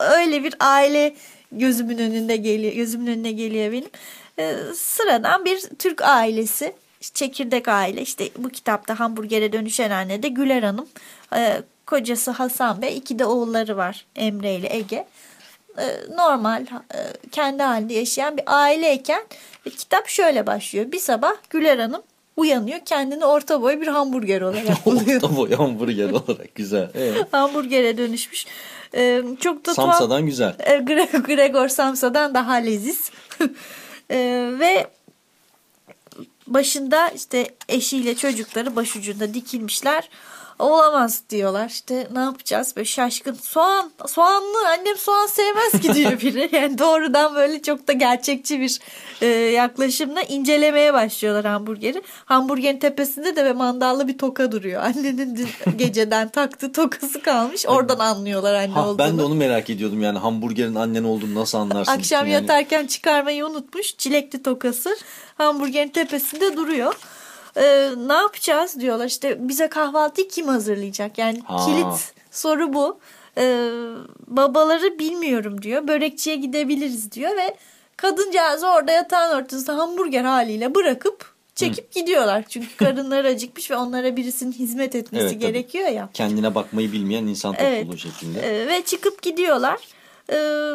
öyle 0.00 0.44
bir 0.44 0.54
aile 0.60 1.14
gözümün 1.52 1.98
önünde 1.98 2.36
geliyor. 2.36 2.72
Gözümün 2.72 3.06
önüne 3.06 3.32
geliyor 3.32 3.72
benim. 3.72 3.90
E, 4.38 4.56
sıradan 4.74 5.44
bir 5.44 5.60
Türk 5.78 6.02
ailesi. 6.02 6.72
Çekirdek 7.00 7.68
aile 7.68 8.02
işte 8.02 8.28
bu 8.38 8.48
kitapta 8.48 9.00
hamburgere 9.00 9.52
dönüşen 9.52 9.90
anne 9.90 10.22
de 10.22 10.28
Güler 10.28 10.62
Hanım. 10.62 10.88
E, 11.36 11.62
kocası 11.86 12.30
Hasan 12.30 12.82
Bey. 12.82 12.96
iki 12.96 13.18
de 13.18 13.24
oğulları 13.24 13.76
var 13.76 14.06
Emre 14.16 14.54
ile 14.54 14.76
Ege. 14.76 15.06
E, 15.78 15.84
normal 16.16 16.62
e, 16.94 16.98
kendi 17.32 17.62
halinde 17.62 17.94
yaşayan 17.94 18.36
bir 18.36 18.44
aileyken 18.46 19.22
kitap 19.76 20.08
şöyle 20.08 20.46
başlıyor. 20.46 20.92
Bir 20.92 20.98
sabah 20.98 21.34
Güler 21.50 21.78
Hanım 21.78 22.02
uyanıyor 22.36 22.78
kendini 22.84 23.24
orta 23.24 23.62
boy 23.62 23.80
bir 23.80 23.86
hamburger 23.86 24.40
olarak 24.40 24.86
buluyor. 24.86 25.22
Orta 25.22 25.36
boy 25.36 25.52
hamburger 25.54 26.10
olarak 26.10 26.54
güzel. 26.54 26.90
Evet. 26.94 27.26
Hamburgere 27.32 27.98
dönüşmüş. 27.98 28.46
E, 28.94 29.22
çok 29.40 29.66
da 29.66 29.74
tuhaf. 29.74 29.96
Samsa'dan 29.98 30.26
güzel. 30.26 30.54
E, 30.58 30.70
Gre- 30.76 31.22
Gregor 31.26 31.68
Samsa'dan 31.68 32.34
daha 32.34 32.52
leziz. 32.54 33.10
E, 34.10 34.16
ve 34.60 34.86
başında 36.46 37.08
işte 37.08 37.48
eşiyle 37.68 38.14
çocukları 38.16 38.76
başucunda 38.76 39.34
dikilmişler. 39.34 40.08
Olamaz 40.58 41.22
diyorlar. 41.30 41.68
İşte 41.68 42.08
ne 42.12 42.18
yapacağız? 42.18 42.72
Böyle 42.76 42.84
şaşkın. 42.84 43.34
Soğan, 43.34 43.90
soğanlı. 44.06 44.68
Annem 44.68 44.96
soğan 44.96 45.26
sevmez 45.26 45.72
ki 45.82 45.94
diyor 45.94 46.20
biri. 46.20 46.48
Yani 46.54 46.78
doğrudan 46.78 47.34
böyle 47.34 47.62
çok 47.62 47.88
da 47.88 47.92
gerçekçi 47.92 48.60
bir 48.60 48.78
e, 49.20 49.26
yaklaşımla 49.26 50.22
incelemeye 50.22 50.94
başlıyorlar 50.94 51.44
hamburgeri. 51.44 52.02
Hamburgerin 52.24 52.78
tepesinde 52.78 53.36
de 53.36 53.44
ve 53.44 53.52
mandallı 53.52 54.08
bir 54.08 54.18
toka 54.18 54.52
duruyor. 54.52 54.82
Annenin 54.82 55.48
geceden 55.76 56.28
taktığı 56.28 56.72
tokası 56.72 57.22
kalmış. 57.22 57.66
Oradan 57.66 57.98
anlıyorlar 57.98 58.54
anne 58.54 58.72
Ha, 58.72 58.82
olduğunu. 58.88 58.98
ben 58.98 59.18
de 59.18 59.22
onu 59.22 59.34
merak 59.34 59.70
ediyordum 59.70 60.02
yani 60.02 60.18
hamburgerin 60.18 60.74
annen 60.74 61.04
olduğunu 61.04 61.34
nasıl 61.34 61.58
anlarsın? 61.58 61.92
Akşam 61.92 62.20
yani. 62.26 62.32
yatarken 62.32 62.86
çıkarmayı 62.86 63.46
unutmuş. 63.46 63.96
Çilekli 63.96 64.42
tokası 64.42 64.96
hamburgerin 65.38 65.88
tepesinde 65.88 66.56
duruyor. 66.56 66.94
Ee, 67.56 67.90
ne 68.06 68.12
yapacağız 68.12 68.80
diyorlar. 68.80 69.06
İşte 69.06 69.48
bize 69.48 69.68
kahvaltıyı 69.68 70.28
kim 70.28 70.48
hazırlayacak? 70.48 71.18
Yani 71.18 71.40
Ha. 71.44 71.66
kilit 71.66 72.12
soru 72.30 72.72
bu. 72.74 72.98
Ee, 73.38 73.68
babaları 74.26 74.98
bilmiyorum 74.98 75.62
diyor. 75.62 75.88
Börekçiye 75.88 76.36
gidebiliriz 76.36 77.12
diyor 77.12 77.36
ve 77.36 77.56
kadıncağızı 77.96 78.66
orada 78.68 78.92
yatağın 78.92 79.36
ortasında 79.42 79.76
hamburger 79.78 80.24
haliyle 80.24 80.74
bırakıp 80.74 81.34
çekip 81.54 81.92
gidiyorlar. 81.92 82.44
Çünkü 82.48 82.76
karınları 82.76 83.28
acıkmış 83.28 83.70
ve 83.70 83.76
onlara 83.76 84.16
birisinin 84.16 84.52
hizmet 84.52 84.94
etmesi 84.94 85.24
Evet, 85.24 85.32
tabii. 85.40 85.52
gerekiyor 85.52 85.88
ya. 85.88 86.08
Kendine 86.14 86.54
bakmayı 86.54 86.92
bilmeyen 86.92 87.26
insan 87.26 87.52
topluluğu 87.52 87.68
Evet. 87.70 87.98
şeklinde. 87.98 88.40
Ee, 88.40 88.66
ve 88.68 88.82
çıkıp 88.82 89.22
gidiyorlar. 89.22 89.80
Ee, 90.32 90.70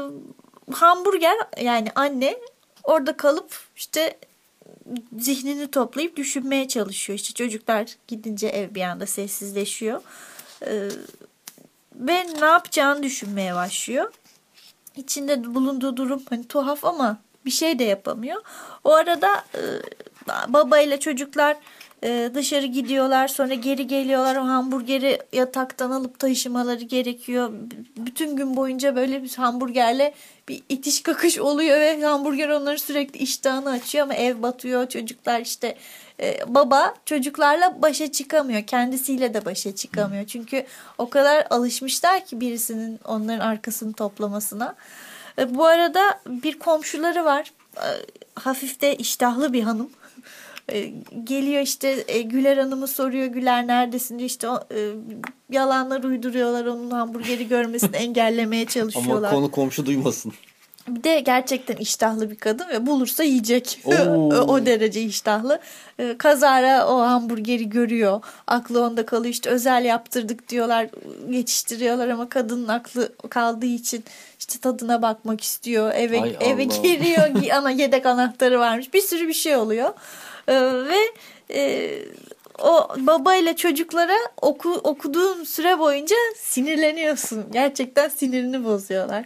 hamburger 0.72 1.36
yani 1.62 1.88
anne 1.96 2.38
orada 2.84 3.18
kalıp 3.18 3.60
işte 3.76 4.18
zihnini 5.19 5.71
toplayıp 5.71 6.15
düşünmeye 6.15 6.67
çalışıyor. 6.67 7.19
İşte 7.19 7.34
çocuklar 7.34 7.95
gidince 8.08 8.47
ev 8.47 8.75
bir 8.75 8.82
anda 8.82 9.06
sessizleşiyor. 9.06 10.02
Ee, 10.65 10.89
ve 11.95 12.28
ne 12.41 12.45
yapacağını 12.45 13.04
düşünmeye 13.04 13.56
başlıyor. 13.56 14.13
İçinde 14.95 15.56
bulunduğu 15.56 15.97
durum 15.97 16.23
hani 16.30 16.47
tuhaf 16.47 16.86
ama 16.86 17.17
bir 17.45 17.52
şey 17.52 17.80
de 17.80 17.84
yapamıyor. 17.84 18.41
O 18.84 18.93
arada 18.93 19.45
e, 19.56 19.62
baba 20.47 20.80
ile 20.80 20.99
çocuklar 20.99 21.58
e, 22.04 22.32
dışarı 22.34 22.66
gidiyorlar 22.66 23.28
sonra 23.28 23.54
geri 23.54 23.88
geliyorlar 23.88 24.36
o 24.36 24.48
hamburgeri 24.48 25.20
yataktan 25.34 25.92
alıp 25.92 26.20
taşımaları 26.20 26.84
gerekiyor. 26.84 27.52
Bütün 27.98 28.36
gün 28.36 28.56
boyunca 28.56 28.96
böyle 28.96 29.24
bir 29.24 29.36
hamburgerle 29.36 30.14
bir 30.48 30.64
itiş 30.70 31.04
kakış 31.04 31.40
oluyor 31.40 31.80
ve 31.80 32.02
hamburger 32.02 32.50
onları 32.50 32.80
sürekli 32.80 33.20
iştahını 33.20 33.70
açıyor 33.70 34.04
ama 34.04 34.14
ev 34.14 34.42
batıyor 34.42 34.90
çocuklar 34.90 35.42
işte 35.42 35.78
e, 36.22 36.40
baba 36.48 36.94
çocuklarla 37.06 37.82
başa 37.82 38.12
çıkamıyor 38.12 38.64
kendisiyle 38.64 39.34
de 39.34 39.46
başa 39.46 39.76
çıkamıyor 39.76 40.26
çünkü 40.26 40.66
o 40.98 41.10
kadar 41.10 41.48
alışmışlar 41.50 42.26
ki 42.26 42.42
birisinin 42.42 43.00
onların 43.06 43.40
arkasını 43.40 43.94
toplamasına. 43.94 44.76
E, 45.40 45.56
Bu 45.56 45.66
arada 45.66 46.20
bir 46.28 46.60
komşuları 46.60 47.26
var. 47.26 47.52
E, 47.78 47.88
Hafif 48.36 48.82
de 48.82 48.96
iştahlı 48.96 49.54
bir 49.54 49.64
hanım. 49.64 49.90
E, 50.71 50.93
Geliyor 51.23 51.62
işte 51.62 52.03
e, 52.08 52.21
Güler 52.21 52.58
Hanım'ı 52.58 52.88
soruyor. 52.88 53.25
Güler 53.25 53.67
neredesin 53.67 54.19
diyor. 54.19 54.29
İşte 54.29 54.49
o, 54.49 54.60
e, 54.75 54.77
yalanlar 55.49 56.03
uyduruyorlar. 56.03 56.65
Onun 56.65 56.91
hamburgeri 56.91 57.47
görmesini 57.47 57.95
engellemeye 57.95 58.62
Ama 58.63 58.69
çalışıyorlar. 58.71 59.32
konu 59.32 59.51
komşu 59.51 59.86
duymasın. 59.86 60.34
Bir 60.88 61.03
de 61.03 61.19
gerçekten 61.19 61.75
iştahlı 61.75 62.32
bir 62.32 62.36
kadın 62.36 62.67
ve 62.69 62.86
bulursa 62.86 63.23
yiyecek. 63.23 63.79
O 64.47 64.65
derece 64.65 65.01
iştahlı. 65.01 65.60
Kazara 66.17 66.88
o 66.88 66.99
hamburgeri 67.01 67.69
görüyor. 67.69 68.21
Aklı 68.47 68.84
onda 68.86 69.05
kalıyor. 69.05 69.34
İşte 69.34 69.49
özel 69.49 69.86
yaptırdık 69.86 70.49
diyorlar. 70.49 70.88
Geçiştiriyorlar 71.29 72.08
ama 72.08 72.29
kadının 72.29 72.67
aklı 72.67 73.10
kaldığı 73.29 73.65
için 73.65 74.03
işte 74.39 74.60
tadına 74.60 75.01
bakmak 75.01 75.41
istiyor. 75.41 75.91
Eve 75.95 76.21
Ay 76.21 76.36
eve 76.39 76.65
Allah. 76.65 76.82
giriyor. 76.82 77.53
Ana 77.53 77.71
yedek 77.82 78.05
anahtarı 78.05 78.60
varmış. 78.60 78.93
Bir 78.93 79.01
sürü 79.01 79.27
bir 79.27 79.34
şey 79.34 79.55
oluyor. 79.55 79.89
Ee, 80.50 80.54
ve 80.88 80.98
e, 81.54 81.92
o 82.64 82.88
babayla 82.98 83.56
çocuklara 83.56 84.16
oku, 84.42 84.74
okuduğun 84.74 85.44
süre 85.44 85.80
boyunca 85.80 86.16
sinirleniyorsun. 86.38 87.46
Gerçekten 87.52 88.10
sinirini 88.10 88.64
bozuyorlar. 88.64 89.26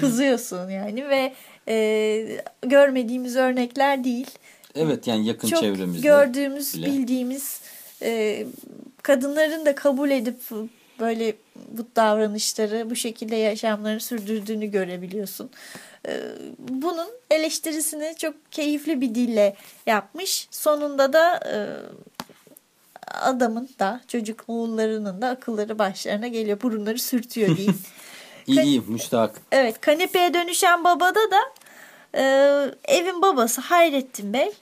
Kızıyorsun 0.00 0.70
yani 0.70 1.08
ve 1.08 1.34
e, 1.68 2.26
görmediğimiz 2.62 3.36
örnekler 3.36 4.04
değil. 4.04 4.30
Evet 4.74 5.06
yani 5.06 5.26
yakın 5.26 5.48
Çok 5.48 5.60
çevremizde. 5.60 6.08
gördüğümüz, 6.08 6.74
bile. 6.74 6.86
bildiğimiz 6.86 7.60
e, 8.02 8.44
kadınların 9.02 9.66
da 9.66 9.74
kabul 9.74 10.10
edip 10.10 10.40
böyle 11.00 11.34
bu 11.56 11.86
davranışları, 11.96 12.90
bu 12.90 12.96
şekilde 12.96 13.36
yaşamlarını 13.36 14.00
sürdürdüğünü 14.00 14.66
görebiliyorsun. 14.66 15.50
E, 16.08 16.20
bunun 16.58 17.08
eleştirisini 17.30 18.14
çok 18.18 18.34
keyifli 18.50 19.00
bir 19.00 19.14
dille 19.14 19.56
yapmış. 19.86 20.48
Sonunda 20.50 21.12
da 21.12 21.40
e, 21.52 21.56
adamın 23.08 23.68
da 23.78 24.00
çocuk 24.08 24.44
oğullarının 24.48 25.22
da 25.22 25.28
akılları 25.28 25.78
başlarına 25.78 26.28
geliyor. 26.28 26.60
Burunları 26.62 26.98
sürtüyor 26.98 27.56
diyeyim. 27.56 27.78
İyi 28.46 28.62
iyi 28.62 28.80
müstahak. 28.80 29.40
Evet 29.52 29.80
kanepeye 29.80 30.34
dönüşen 30.34 30.84
babada 30.84 31.30
da 31.30 31.38
Ee, 32.16 32.70
evin 32.84 33.22
babası 33.22 33.60
Hayrettin 33.60 34.32
Bey 34.32 34.52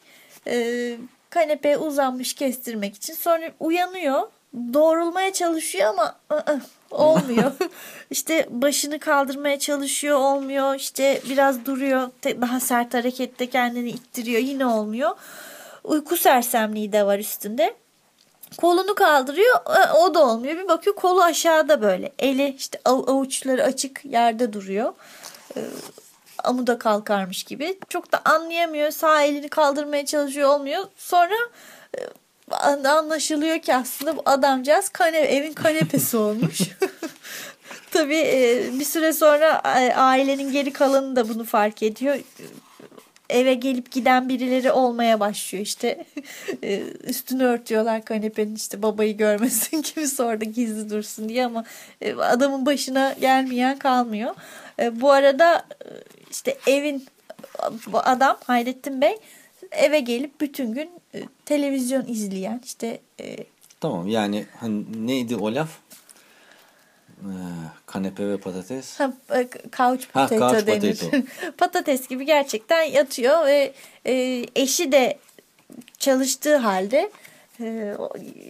e, 0.46 0.96
kanepeye 1.30 1.78
uzanmış 1.78 2.34
kestirmek 2.34 2.94
için 2.94 3.14
sonra 3.14 3.52
uyanıyor 3.60 4.22
doğrulmaya 4.54 5.32
çalışıyor 5.32 5.88
ama 5.88 6.16
ı-ı, 6.32 6.60
olmuyor. 6.90 7.52
işte 8.10 8.46
başını 8.50 8.98
kaldırmaya 8.98 9.58
çalışıyor 9.58 10.18
olmuyor 10.18 10.74
işte 10.74 11.20
biraz 11.30 11.64
duruyor 11.66 12.10
daha 12.24 12.60
sert 12.60 12.94
harekette 12.94 13.50
kendini 13.50 13.90
ittiriyor 13.90 14.40
yine 14.40 14.66
olmuyor. 14.66 15.10
Uyku 15.84 16.16
sersemliği 16.16 16.92
de 16.92 17.06
var 17.06 17.18
üstünde. 17.18 17.74
Kolunu 18.56 18.94
kaldırıyor 18.94 19.56
e, 19.56 19.92
o 19.92 20.14
da 20.14 20.26
olmuyor. 20.26 20.56
Bir 20.56 20.68
bakıyor 20.68 20.96
kolu 20.96 21.22
aşağıda 21.22 21.82
böyle. 21.82 22.12
Eli 22.18 22.54
işte 22.58 22.80
av- 22.84 23.08
avuçları 23.08 23.64
açık 23.64 24.04
yerde 24.04 24.52
duruyor. 24.52 24.92
E, 25.56 25.60
amuda 26.44 26.78
kalkarmış 26.78 27.44
gibi. 27.44 27.78
Çok 27.88 28.12
da 28.12 28.20
anlayamıyor. 28.24 28.90
Sağ 28.90 29.22
elini 29.22 29.48
kaldırmaya 29.48 30.06
çalışıyor 30.06 30.48
olmuyor. 30.50 30.84
Sonra 30.96 31.34
an- 31.94 32.08
anlaşılıyor 32.90 33.58
ki 33.58 33.74
aslında 33.74 34.16
bu 34.16 34.22
adamcağız 34.24 34.88
kane, 34.88 35.18
evin 35.18 35.52
kanepesi 35.52 36.16
olmuş. 36.16 36.60
Tabii 37.90 38.18
e, 38.18 38.70
bir 38.78 38.84
süre 38.84 39.12
sonra 39.12 39.62
e, 39.64 39.94
ailenin 39.94 40.52
geri 40.52 40.72
kalanı 40.72 41.16
da 41.16 41.28
bunu 41.28 41.44
fark 41.44 41.82
ediyor 41.82 42.18
eve 43.32 43.54
gelip 43.54 43.92
giden 43.92 44.28
birileri 44.28 44.72
olmaya 44.72 45.20
başlıyor 45.20 45.64
işte 45.64 46.04
E, 46.62 46.82
üstünü 47.04 47.44
örtüyorlar 47.44 48.04
kanepenin 48.04 48.54
işte 48.54 48.82
babayı 48.82 49.16
görmesin 49.16 49.82
kimse 49.94 50.22
orada 50.22 50.44
gizli 50.44 50.90
dursun 50.90 51.28
diye 51.28 51.46
ama 51.46 51.64
adamın 52.18 52.66
başına 52.66 53.14
gelmeyen 53.20 53.78
kalmıyor. 53.78 54.34
Bu 54.92 55.12
arada 55.12 55.66
işte 56.30 56.58
evin 56.66 57.06
adam 57.92 58.38
Hayrettin 58.44 59.00
Bey 59.00 59.16
eve 59.70 60.00
gelip 60.00 60.40
bütün 60.40 60.72
gün 60.72 60.90
e, 61.14 61.22
televizyon 61.44 62.06
izleyen 62.06 62.60
işte 62.64 63.00
e, 63.20 63.36
Tamam 63.80 64.08
yani 64.08 64.46
hani 64.60 65.06
neydi 65.06 65.36
o 65.36 65.54
laf? 65.54 65.68
Ee, 67.22 67.26
kanepe 67.86 68.28
ve 68.28 68.36
patates. 68.36 69.00
Ha, 69.00 69.12
e, 69.34 69.48
couch 69.76 70.04
Ha, 70.12 70.28
potato 70.28 70.52
couch 70.52 70.66
denir. 70.66 70.98
potato. 70.98 71.22
Patates 71.58 72.08
gibi 72.08 72.26
gerçekten 72.26 72.82
yatıyor 72.82 73.46
ve 73.46 73.72
e, 74.06 74.44
eşi 74.56 74.92
de 74.92 75.18
çalıştığı 75.98 76.56
halde 76.56 77.10
e, 77.60 77.94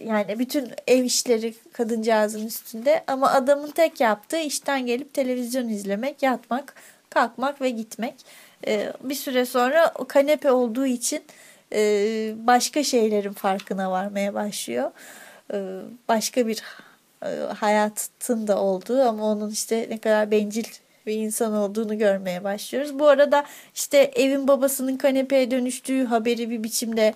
yani 0.05 0.39
bütün 0.39 0.71
ev 0.87 1.03
işleri 1.03 1.53
kadıncağızın 1.73 2.47
üstünde 2.47 3.03
ama 3.07 3.31
adamın 3.31 3.71
tek 3.71 3.99
yaptığı 3.99 4.39
işten 4.39 4.85
gelip 4.85 5.13
televizyon 5.13 5.67
izlemek, 5.67 6.23
yatmak, 6.23 6.75
kalkmak 7.09 7.61
ve 7.61 7.69
gitmek. 7.69 8.15
E, 8.67 8.93
bir 9.03 9.15
süre 9.15 9.45
sonra 9.45 9.91
o 9.95 10.05
kanepe 10.05 10.51
olduğu 10.51 10.85
için 10.85 11.23
e, 11.73 11.79
başka 12.47 12.83
şeylerin 12.83 13.33
farkına 13.33 13.91
varmaya 13.91 14.33
başlıyor. 14.33 14.91
E, 15.53 15.57
başka 16.09 16.47
bir 16.47 16.63
e, 17.25 17.29
hayatın 17.59 18.47
da 18.47 18.57
olduğu 18.61 19.01
ama 19.01 19.23
onun 19.31 19.51
işte 19.51 19.87
ne 19.89 19.97
kadar 19.97 20.31
bencil 20.31 20.63
bir 21.05 21.13
insan 21.15 21.53
olduğunu 21.53 21.97
görmeye 21.97 22.43
başlıyoruz. 22.43 22.99
Bu 22.99 23.07
arada 23.07 23.45
işte 23.75 23.97
evin 24.15 24.47
babasının 24.47 24.97
kanepeye 24.97 25.51
dönüştüğü 25.51 26.05
haberi 26.05 26.49
bir 26.49 26.63
biçimde 26.63 27.13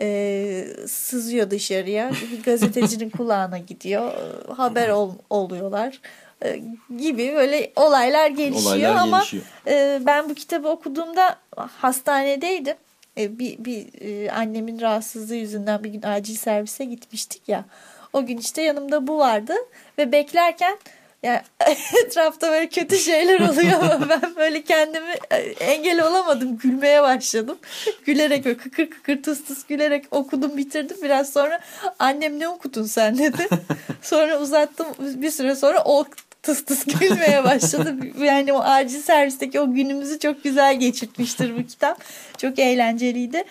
e, 0.00 0.66
sızıyor 0.86 1.50
dışarıya. 1.50 2.10
Bir 2.32 2.42
gazetecinin 2.42 3.10
kulağına 3.16 3.58
gidiyor. 3.58 4.12
Haber 4.56 4.88
ol- 4.88 5.14
oluyorlar 5.30 6.00
e, 6.44 6.60
gibi 6.98 7.32
böyle 7.34 7.72
olaylar 7.76 8.26
gelişiyor 8.30 8.62
Olaylar 8.76 8.94
ama 8.96 9.18
gelişiyor. 9.18 9.42
e, 9.66 9.98
ben 10.06 10.28
bu 10.28 10.34
kitabı 10.34 10.68
okuduğumda 10.68 11.36
hastanedeydim. 11.56 12.76
E, 13.18 13.38
bir, 13.38 13.64
bir 13.64 13.86
e, 14.00 14.30
annemin 14.30 14.80
rahatsızlığı 14.80 15.34
yüzünden 15.34 15.84
bir 15.84 15.90
gün 15.90 16.02
acil 16.02 16.36
servise 16.36 16.84
gitmiştik 16.84 17.48
ya. 17.48 17.64
O 18.12 18.26
gün 18.26 18.38
işte 18.38 18.62
yanımda 18.62 19.06
bu 19.06 19.18
vardı 19.18 19.54
ve 19.98 20.12
beklerken 20.12 20.78
yani 21.22 21.40
etrafta 22.06 22.50
böyle 22.50 22.68
kötü 22.68 22.96
şeyler 22.96 23.40
oluyor 23.40 23.82
ama 23.82 24.08
ben 24.08 24.36
böyle 24.36 24.62
kendimi 24.62 25.14
e, 25.30 25.36
engel 25.36 26.06
olamadım. 26.06 26.58
Gülmeye 26.58 27.02
başladım. 27.02 27.58
Gülerek 28.04 28.44
böyle 28.44 28.56
kıkır 28.56 28.90
kıkır 28.90 29.22
tıs 29.22 29.44
tıs 29.44 29.66
gülerek 29.66 30.04
okudum 30.10 30.56
bitirdim. 30.56 30.96
Biraz 31.02 31.32
sonra 31.32 31.60
annem 31.98 32.38
ne 32.38 32.48
okudun 32.48 32.84
sen 32.84 33.18
dedi. 33.18 33.48
Sonra 34.02 34.38
uzattım 34.38 34.86
bir 34.98 35.30
süre 35.30 35.54
sonra 35.54 35.82
o 35.84 36.04
tıs 36.42 36.64
tıs 36.64 36.84
gülmeye 37.00 37.44
başladı. 37.44 37.96
Yani 38.24 38.52
o 38.52 38.60
acil 38.60 39.00
servisteki 39.00 39.60
o 39.60 39.72
günümüzü 39.72 40.18
çok 40.18 40.44
güzel 40.44 40.80
geçirtmiştir 40.80 41.58
bu 41.58 41.66
kitap. 41.66 42.04
Çok 42.38 42.58
eğlenceliydi. 42.58 43.44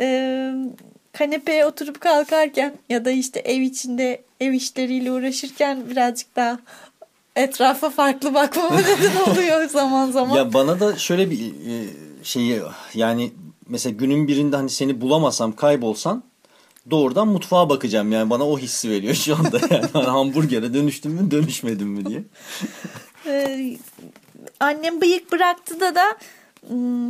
Ee, 0.00 0.52
kanepeye 1.12 1.66
oturup 1.66 2.00
kalkarken 2.00 2.74
ya 2.88 3.04
da 3.04 3.10
işte 3.10 3.40
ev 3.40 3.60
içinde 3.60 4.22
ev 4.40 4.52
işleriyle 4.52 5.12
uğraşırken 5.12 5.90
birazcık 5.90 6.36
daha 6.36 6.58
etrafa 7.36 7.90
farklı 7.90 8.34
bakmama 8.34 8.76
neden 8.80 9.32
oluyor 9.32 9.68
zaman 9.68 10.10
zaman. 10.10 10.36
Ya 10.36 10.52
bana 10.52 10.80
da 10.80 10.96
şöyle 10.96 11.30
bir 11.30 11.40
e, 11.40 11.86
şeyi 12.22 12.60
yani 12.94 13.32
mesela 13.68 13.96
günün 13.96 14.28
birinde 14.28 14.56
hani 14.56 14.70
seni 14.70 15.00
bulamasam 15.00 15.56
kaybolsan 15.56 16.22
doğrudan 16.90 17.28
mutfağa 17.28 17.68
bakacağım. 17.68 18.12
Yani 18.12 18.30
bana 18.30 18.48
o 18.48 18.58
hissi 18.58 18.90
veriyor 18.90 19.14
şu 19.14 19.36
anda. 19.36 19.60
Yani 19.70 19.86
Hani 19.92 20.04
hamburgere 20.04 20.74
dönüştüm 20.74 21.12
mü 21.12 21.30
dönüşmedim 21.30 21.88
mi 21.88 22.06
diye. 22.06 22.22
Ee, 23.26 23.76
annem 24.60 25.00
bıyık 25.00 25.32
bıraktı 25.32 25.80
da 25.80 25.94
da 25.94 26.16
hmm, 26.68 27.08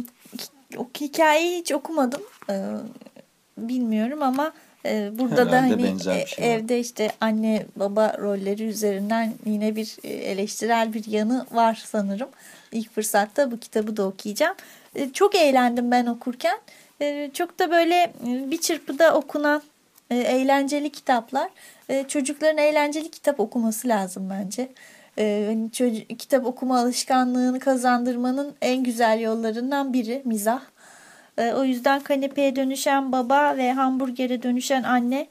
o 0.76 0.88
hikayeyi 1.00 1.60
hiç 1.60 1.72
okumadım. 1.72 2.22
Ee, 2.50 2.64
bilmiyorum 3.58 4.22
ama 4.22 4.52
e, 4.86 5.10
burada 5.18 5.52
da 5.52 5.62
hani 5.62 5.86
e, 5.86 5.98
şey 6.26 6.44
var. 6.44 6.50
evde 6.50 6.80
işte 6.80 7.12
anne 7.20 7.66
baba 7.76 8.16
rolleri 8.18 8.64
üzerinden 8.64 9.34
yine 9.46 9.76
bir 9.76 9.96
e, 10.04 10.08
eleştirel 10.08 10.92
bir 10.92 11.06
yanı 11.06 11.46
var 11.52 11.82
sanırım. 11.86 12.28
İlk 12.72 12.94
fırsatta 12.94 13.50
bu 13.50 13.58
kitabı 13.58 13.96
da 13.96 14.06
okuyacağım. 14.06 14.56
Çok 15.12 15.34
eğlendim 15.34 15.90
ben 15.90 16.06
okurken. 16.06 16.58
Çok 17.34 17.58
da 17.58 17.70
böyle 17.70 18.12
bir 18.22 18.58
çırpıda 18.58 19.14
okunan 19.14 19.62
e, 20.10 20.16
eğlenceli 20.16 20.90
kitaplar. 20.90 21.50
E, 21.88 22.04
çocukların 22.08 22.58
eğlenceli 22.58 23.10
kitap 23.10 23.40
okuması 23.40 23.88
lazım 23.88 24.30
bence. 24.30 24.68
E, 25.18 25.44
hani 25.48 25.72
çocuk, 25.72 26.18
kitap 26.18 26.46
okuma 26.46 26.78
alışkanlığını 26.80 27.60
kazandırmanın 27.60 28.54
en 28.62 28.84
güzel 28.84 29.20
yollarından 29.20 29.92
biri 29.92 30.22
mizah. 30.24 30.62
E, 31.38 31.52
o 31.52 31.64
yüzden 31.64 32.00
kanepeye 32.00 32.56
dönüşen 32.56 33.12
baba 33.12 33.56
ve 33.56 33.72
hamburgere 33.72 34.42
dönüşen 34.42 34.82
anne 34.82 35.26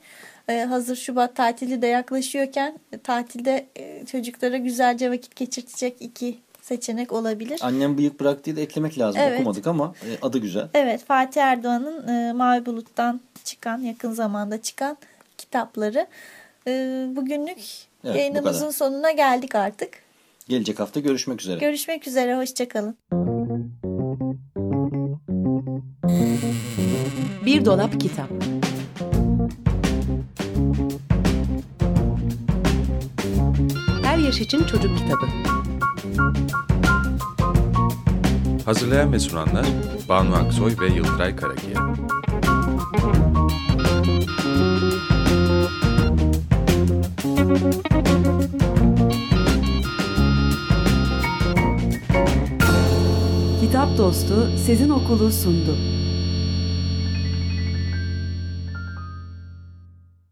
e, 0.49 0.59
hazır 0.59 0.95
Şubat 0.95 1.35
tatili 1.35 1.81
de 1.81 1.87
yaklaşıyorken 1.87 2.79
tatilde 3.03 3.65
çocuklara 4.11 4.57
güzelce 4.57 5.11
vakit 5.11 5.35
geçirtecek 5.35 5.97
iki 5.99 6.37
seçenek 6.69 7.11
olabilir. 7.11 7.59
Annem 7.63 7.97
bıyık 7.97 8.19
bıraktıyı 8.19 8.55
da 8.55 8.61
eklemek 8.61 8.99
lazım. 8.99 9.21
Evet. 9.21 9.39
Okumadık 9.39 9.67
ama 9.67 9.93
e, 10.05 10.07
adı 10.21 10.37
güzel. 10.37 10.67
Evet 10.73 11.05
Fatih 11.05 11.41
Erdoğan'ın 11.41 12.07
e, 12.07 12.33
Mavi 12.33 12.65
Bulut'tan 12.65 13.21
çıkan 13.43 13.77
yakın 13.81 14.11
zamanda 14.11 14.61
çıkan 14.61 14.97
kitapları. 15.37 16.07
E, 16.67 16.71
bugünlük 17.15 17.57
Evet, 18.03 18.15
bu 18.15 18.17
yayınımızın 18.17 18.59
kadar. 18.59 18.71
sonuna 18.71 19.11
geldik 19.11 19.55
artık. 19.55 19.89
Gelecek 20.47 20.79
hafta 20.79 20.99
görüşmek 20.99 21.41
üzere. 21.41 21.59
Görüşmek 21.59 22.07
üzere 22.07 22.35
hoşçakalın. 22.37 22.95
Bir 27.45 27.65
dolap 27.65 28.01
kitap. 28.01 28.29
Her 34.03 34.17
yaş 34.17 34.41
için 34.41 34.63
çocuk 34.63 34.97
kitabı. 34.97 35.58
Hazırlayan 38.65 39.13
ve 39.13 39.19
sunanlar 39.19 39.65
Banu 40.09 40.35
Aksoy 40.35 40.75
ve 40.79 40.87
Yıldıray 40.87 41.35
Karakiya. 41.35 41.95
Kitap 53.61 53.97
Dostu 53.97 54.57
Sezin 54.65 54.89
Okulu 54.89 55.31
sundu. 55.31 55.98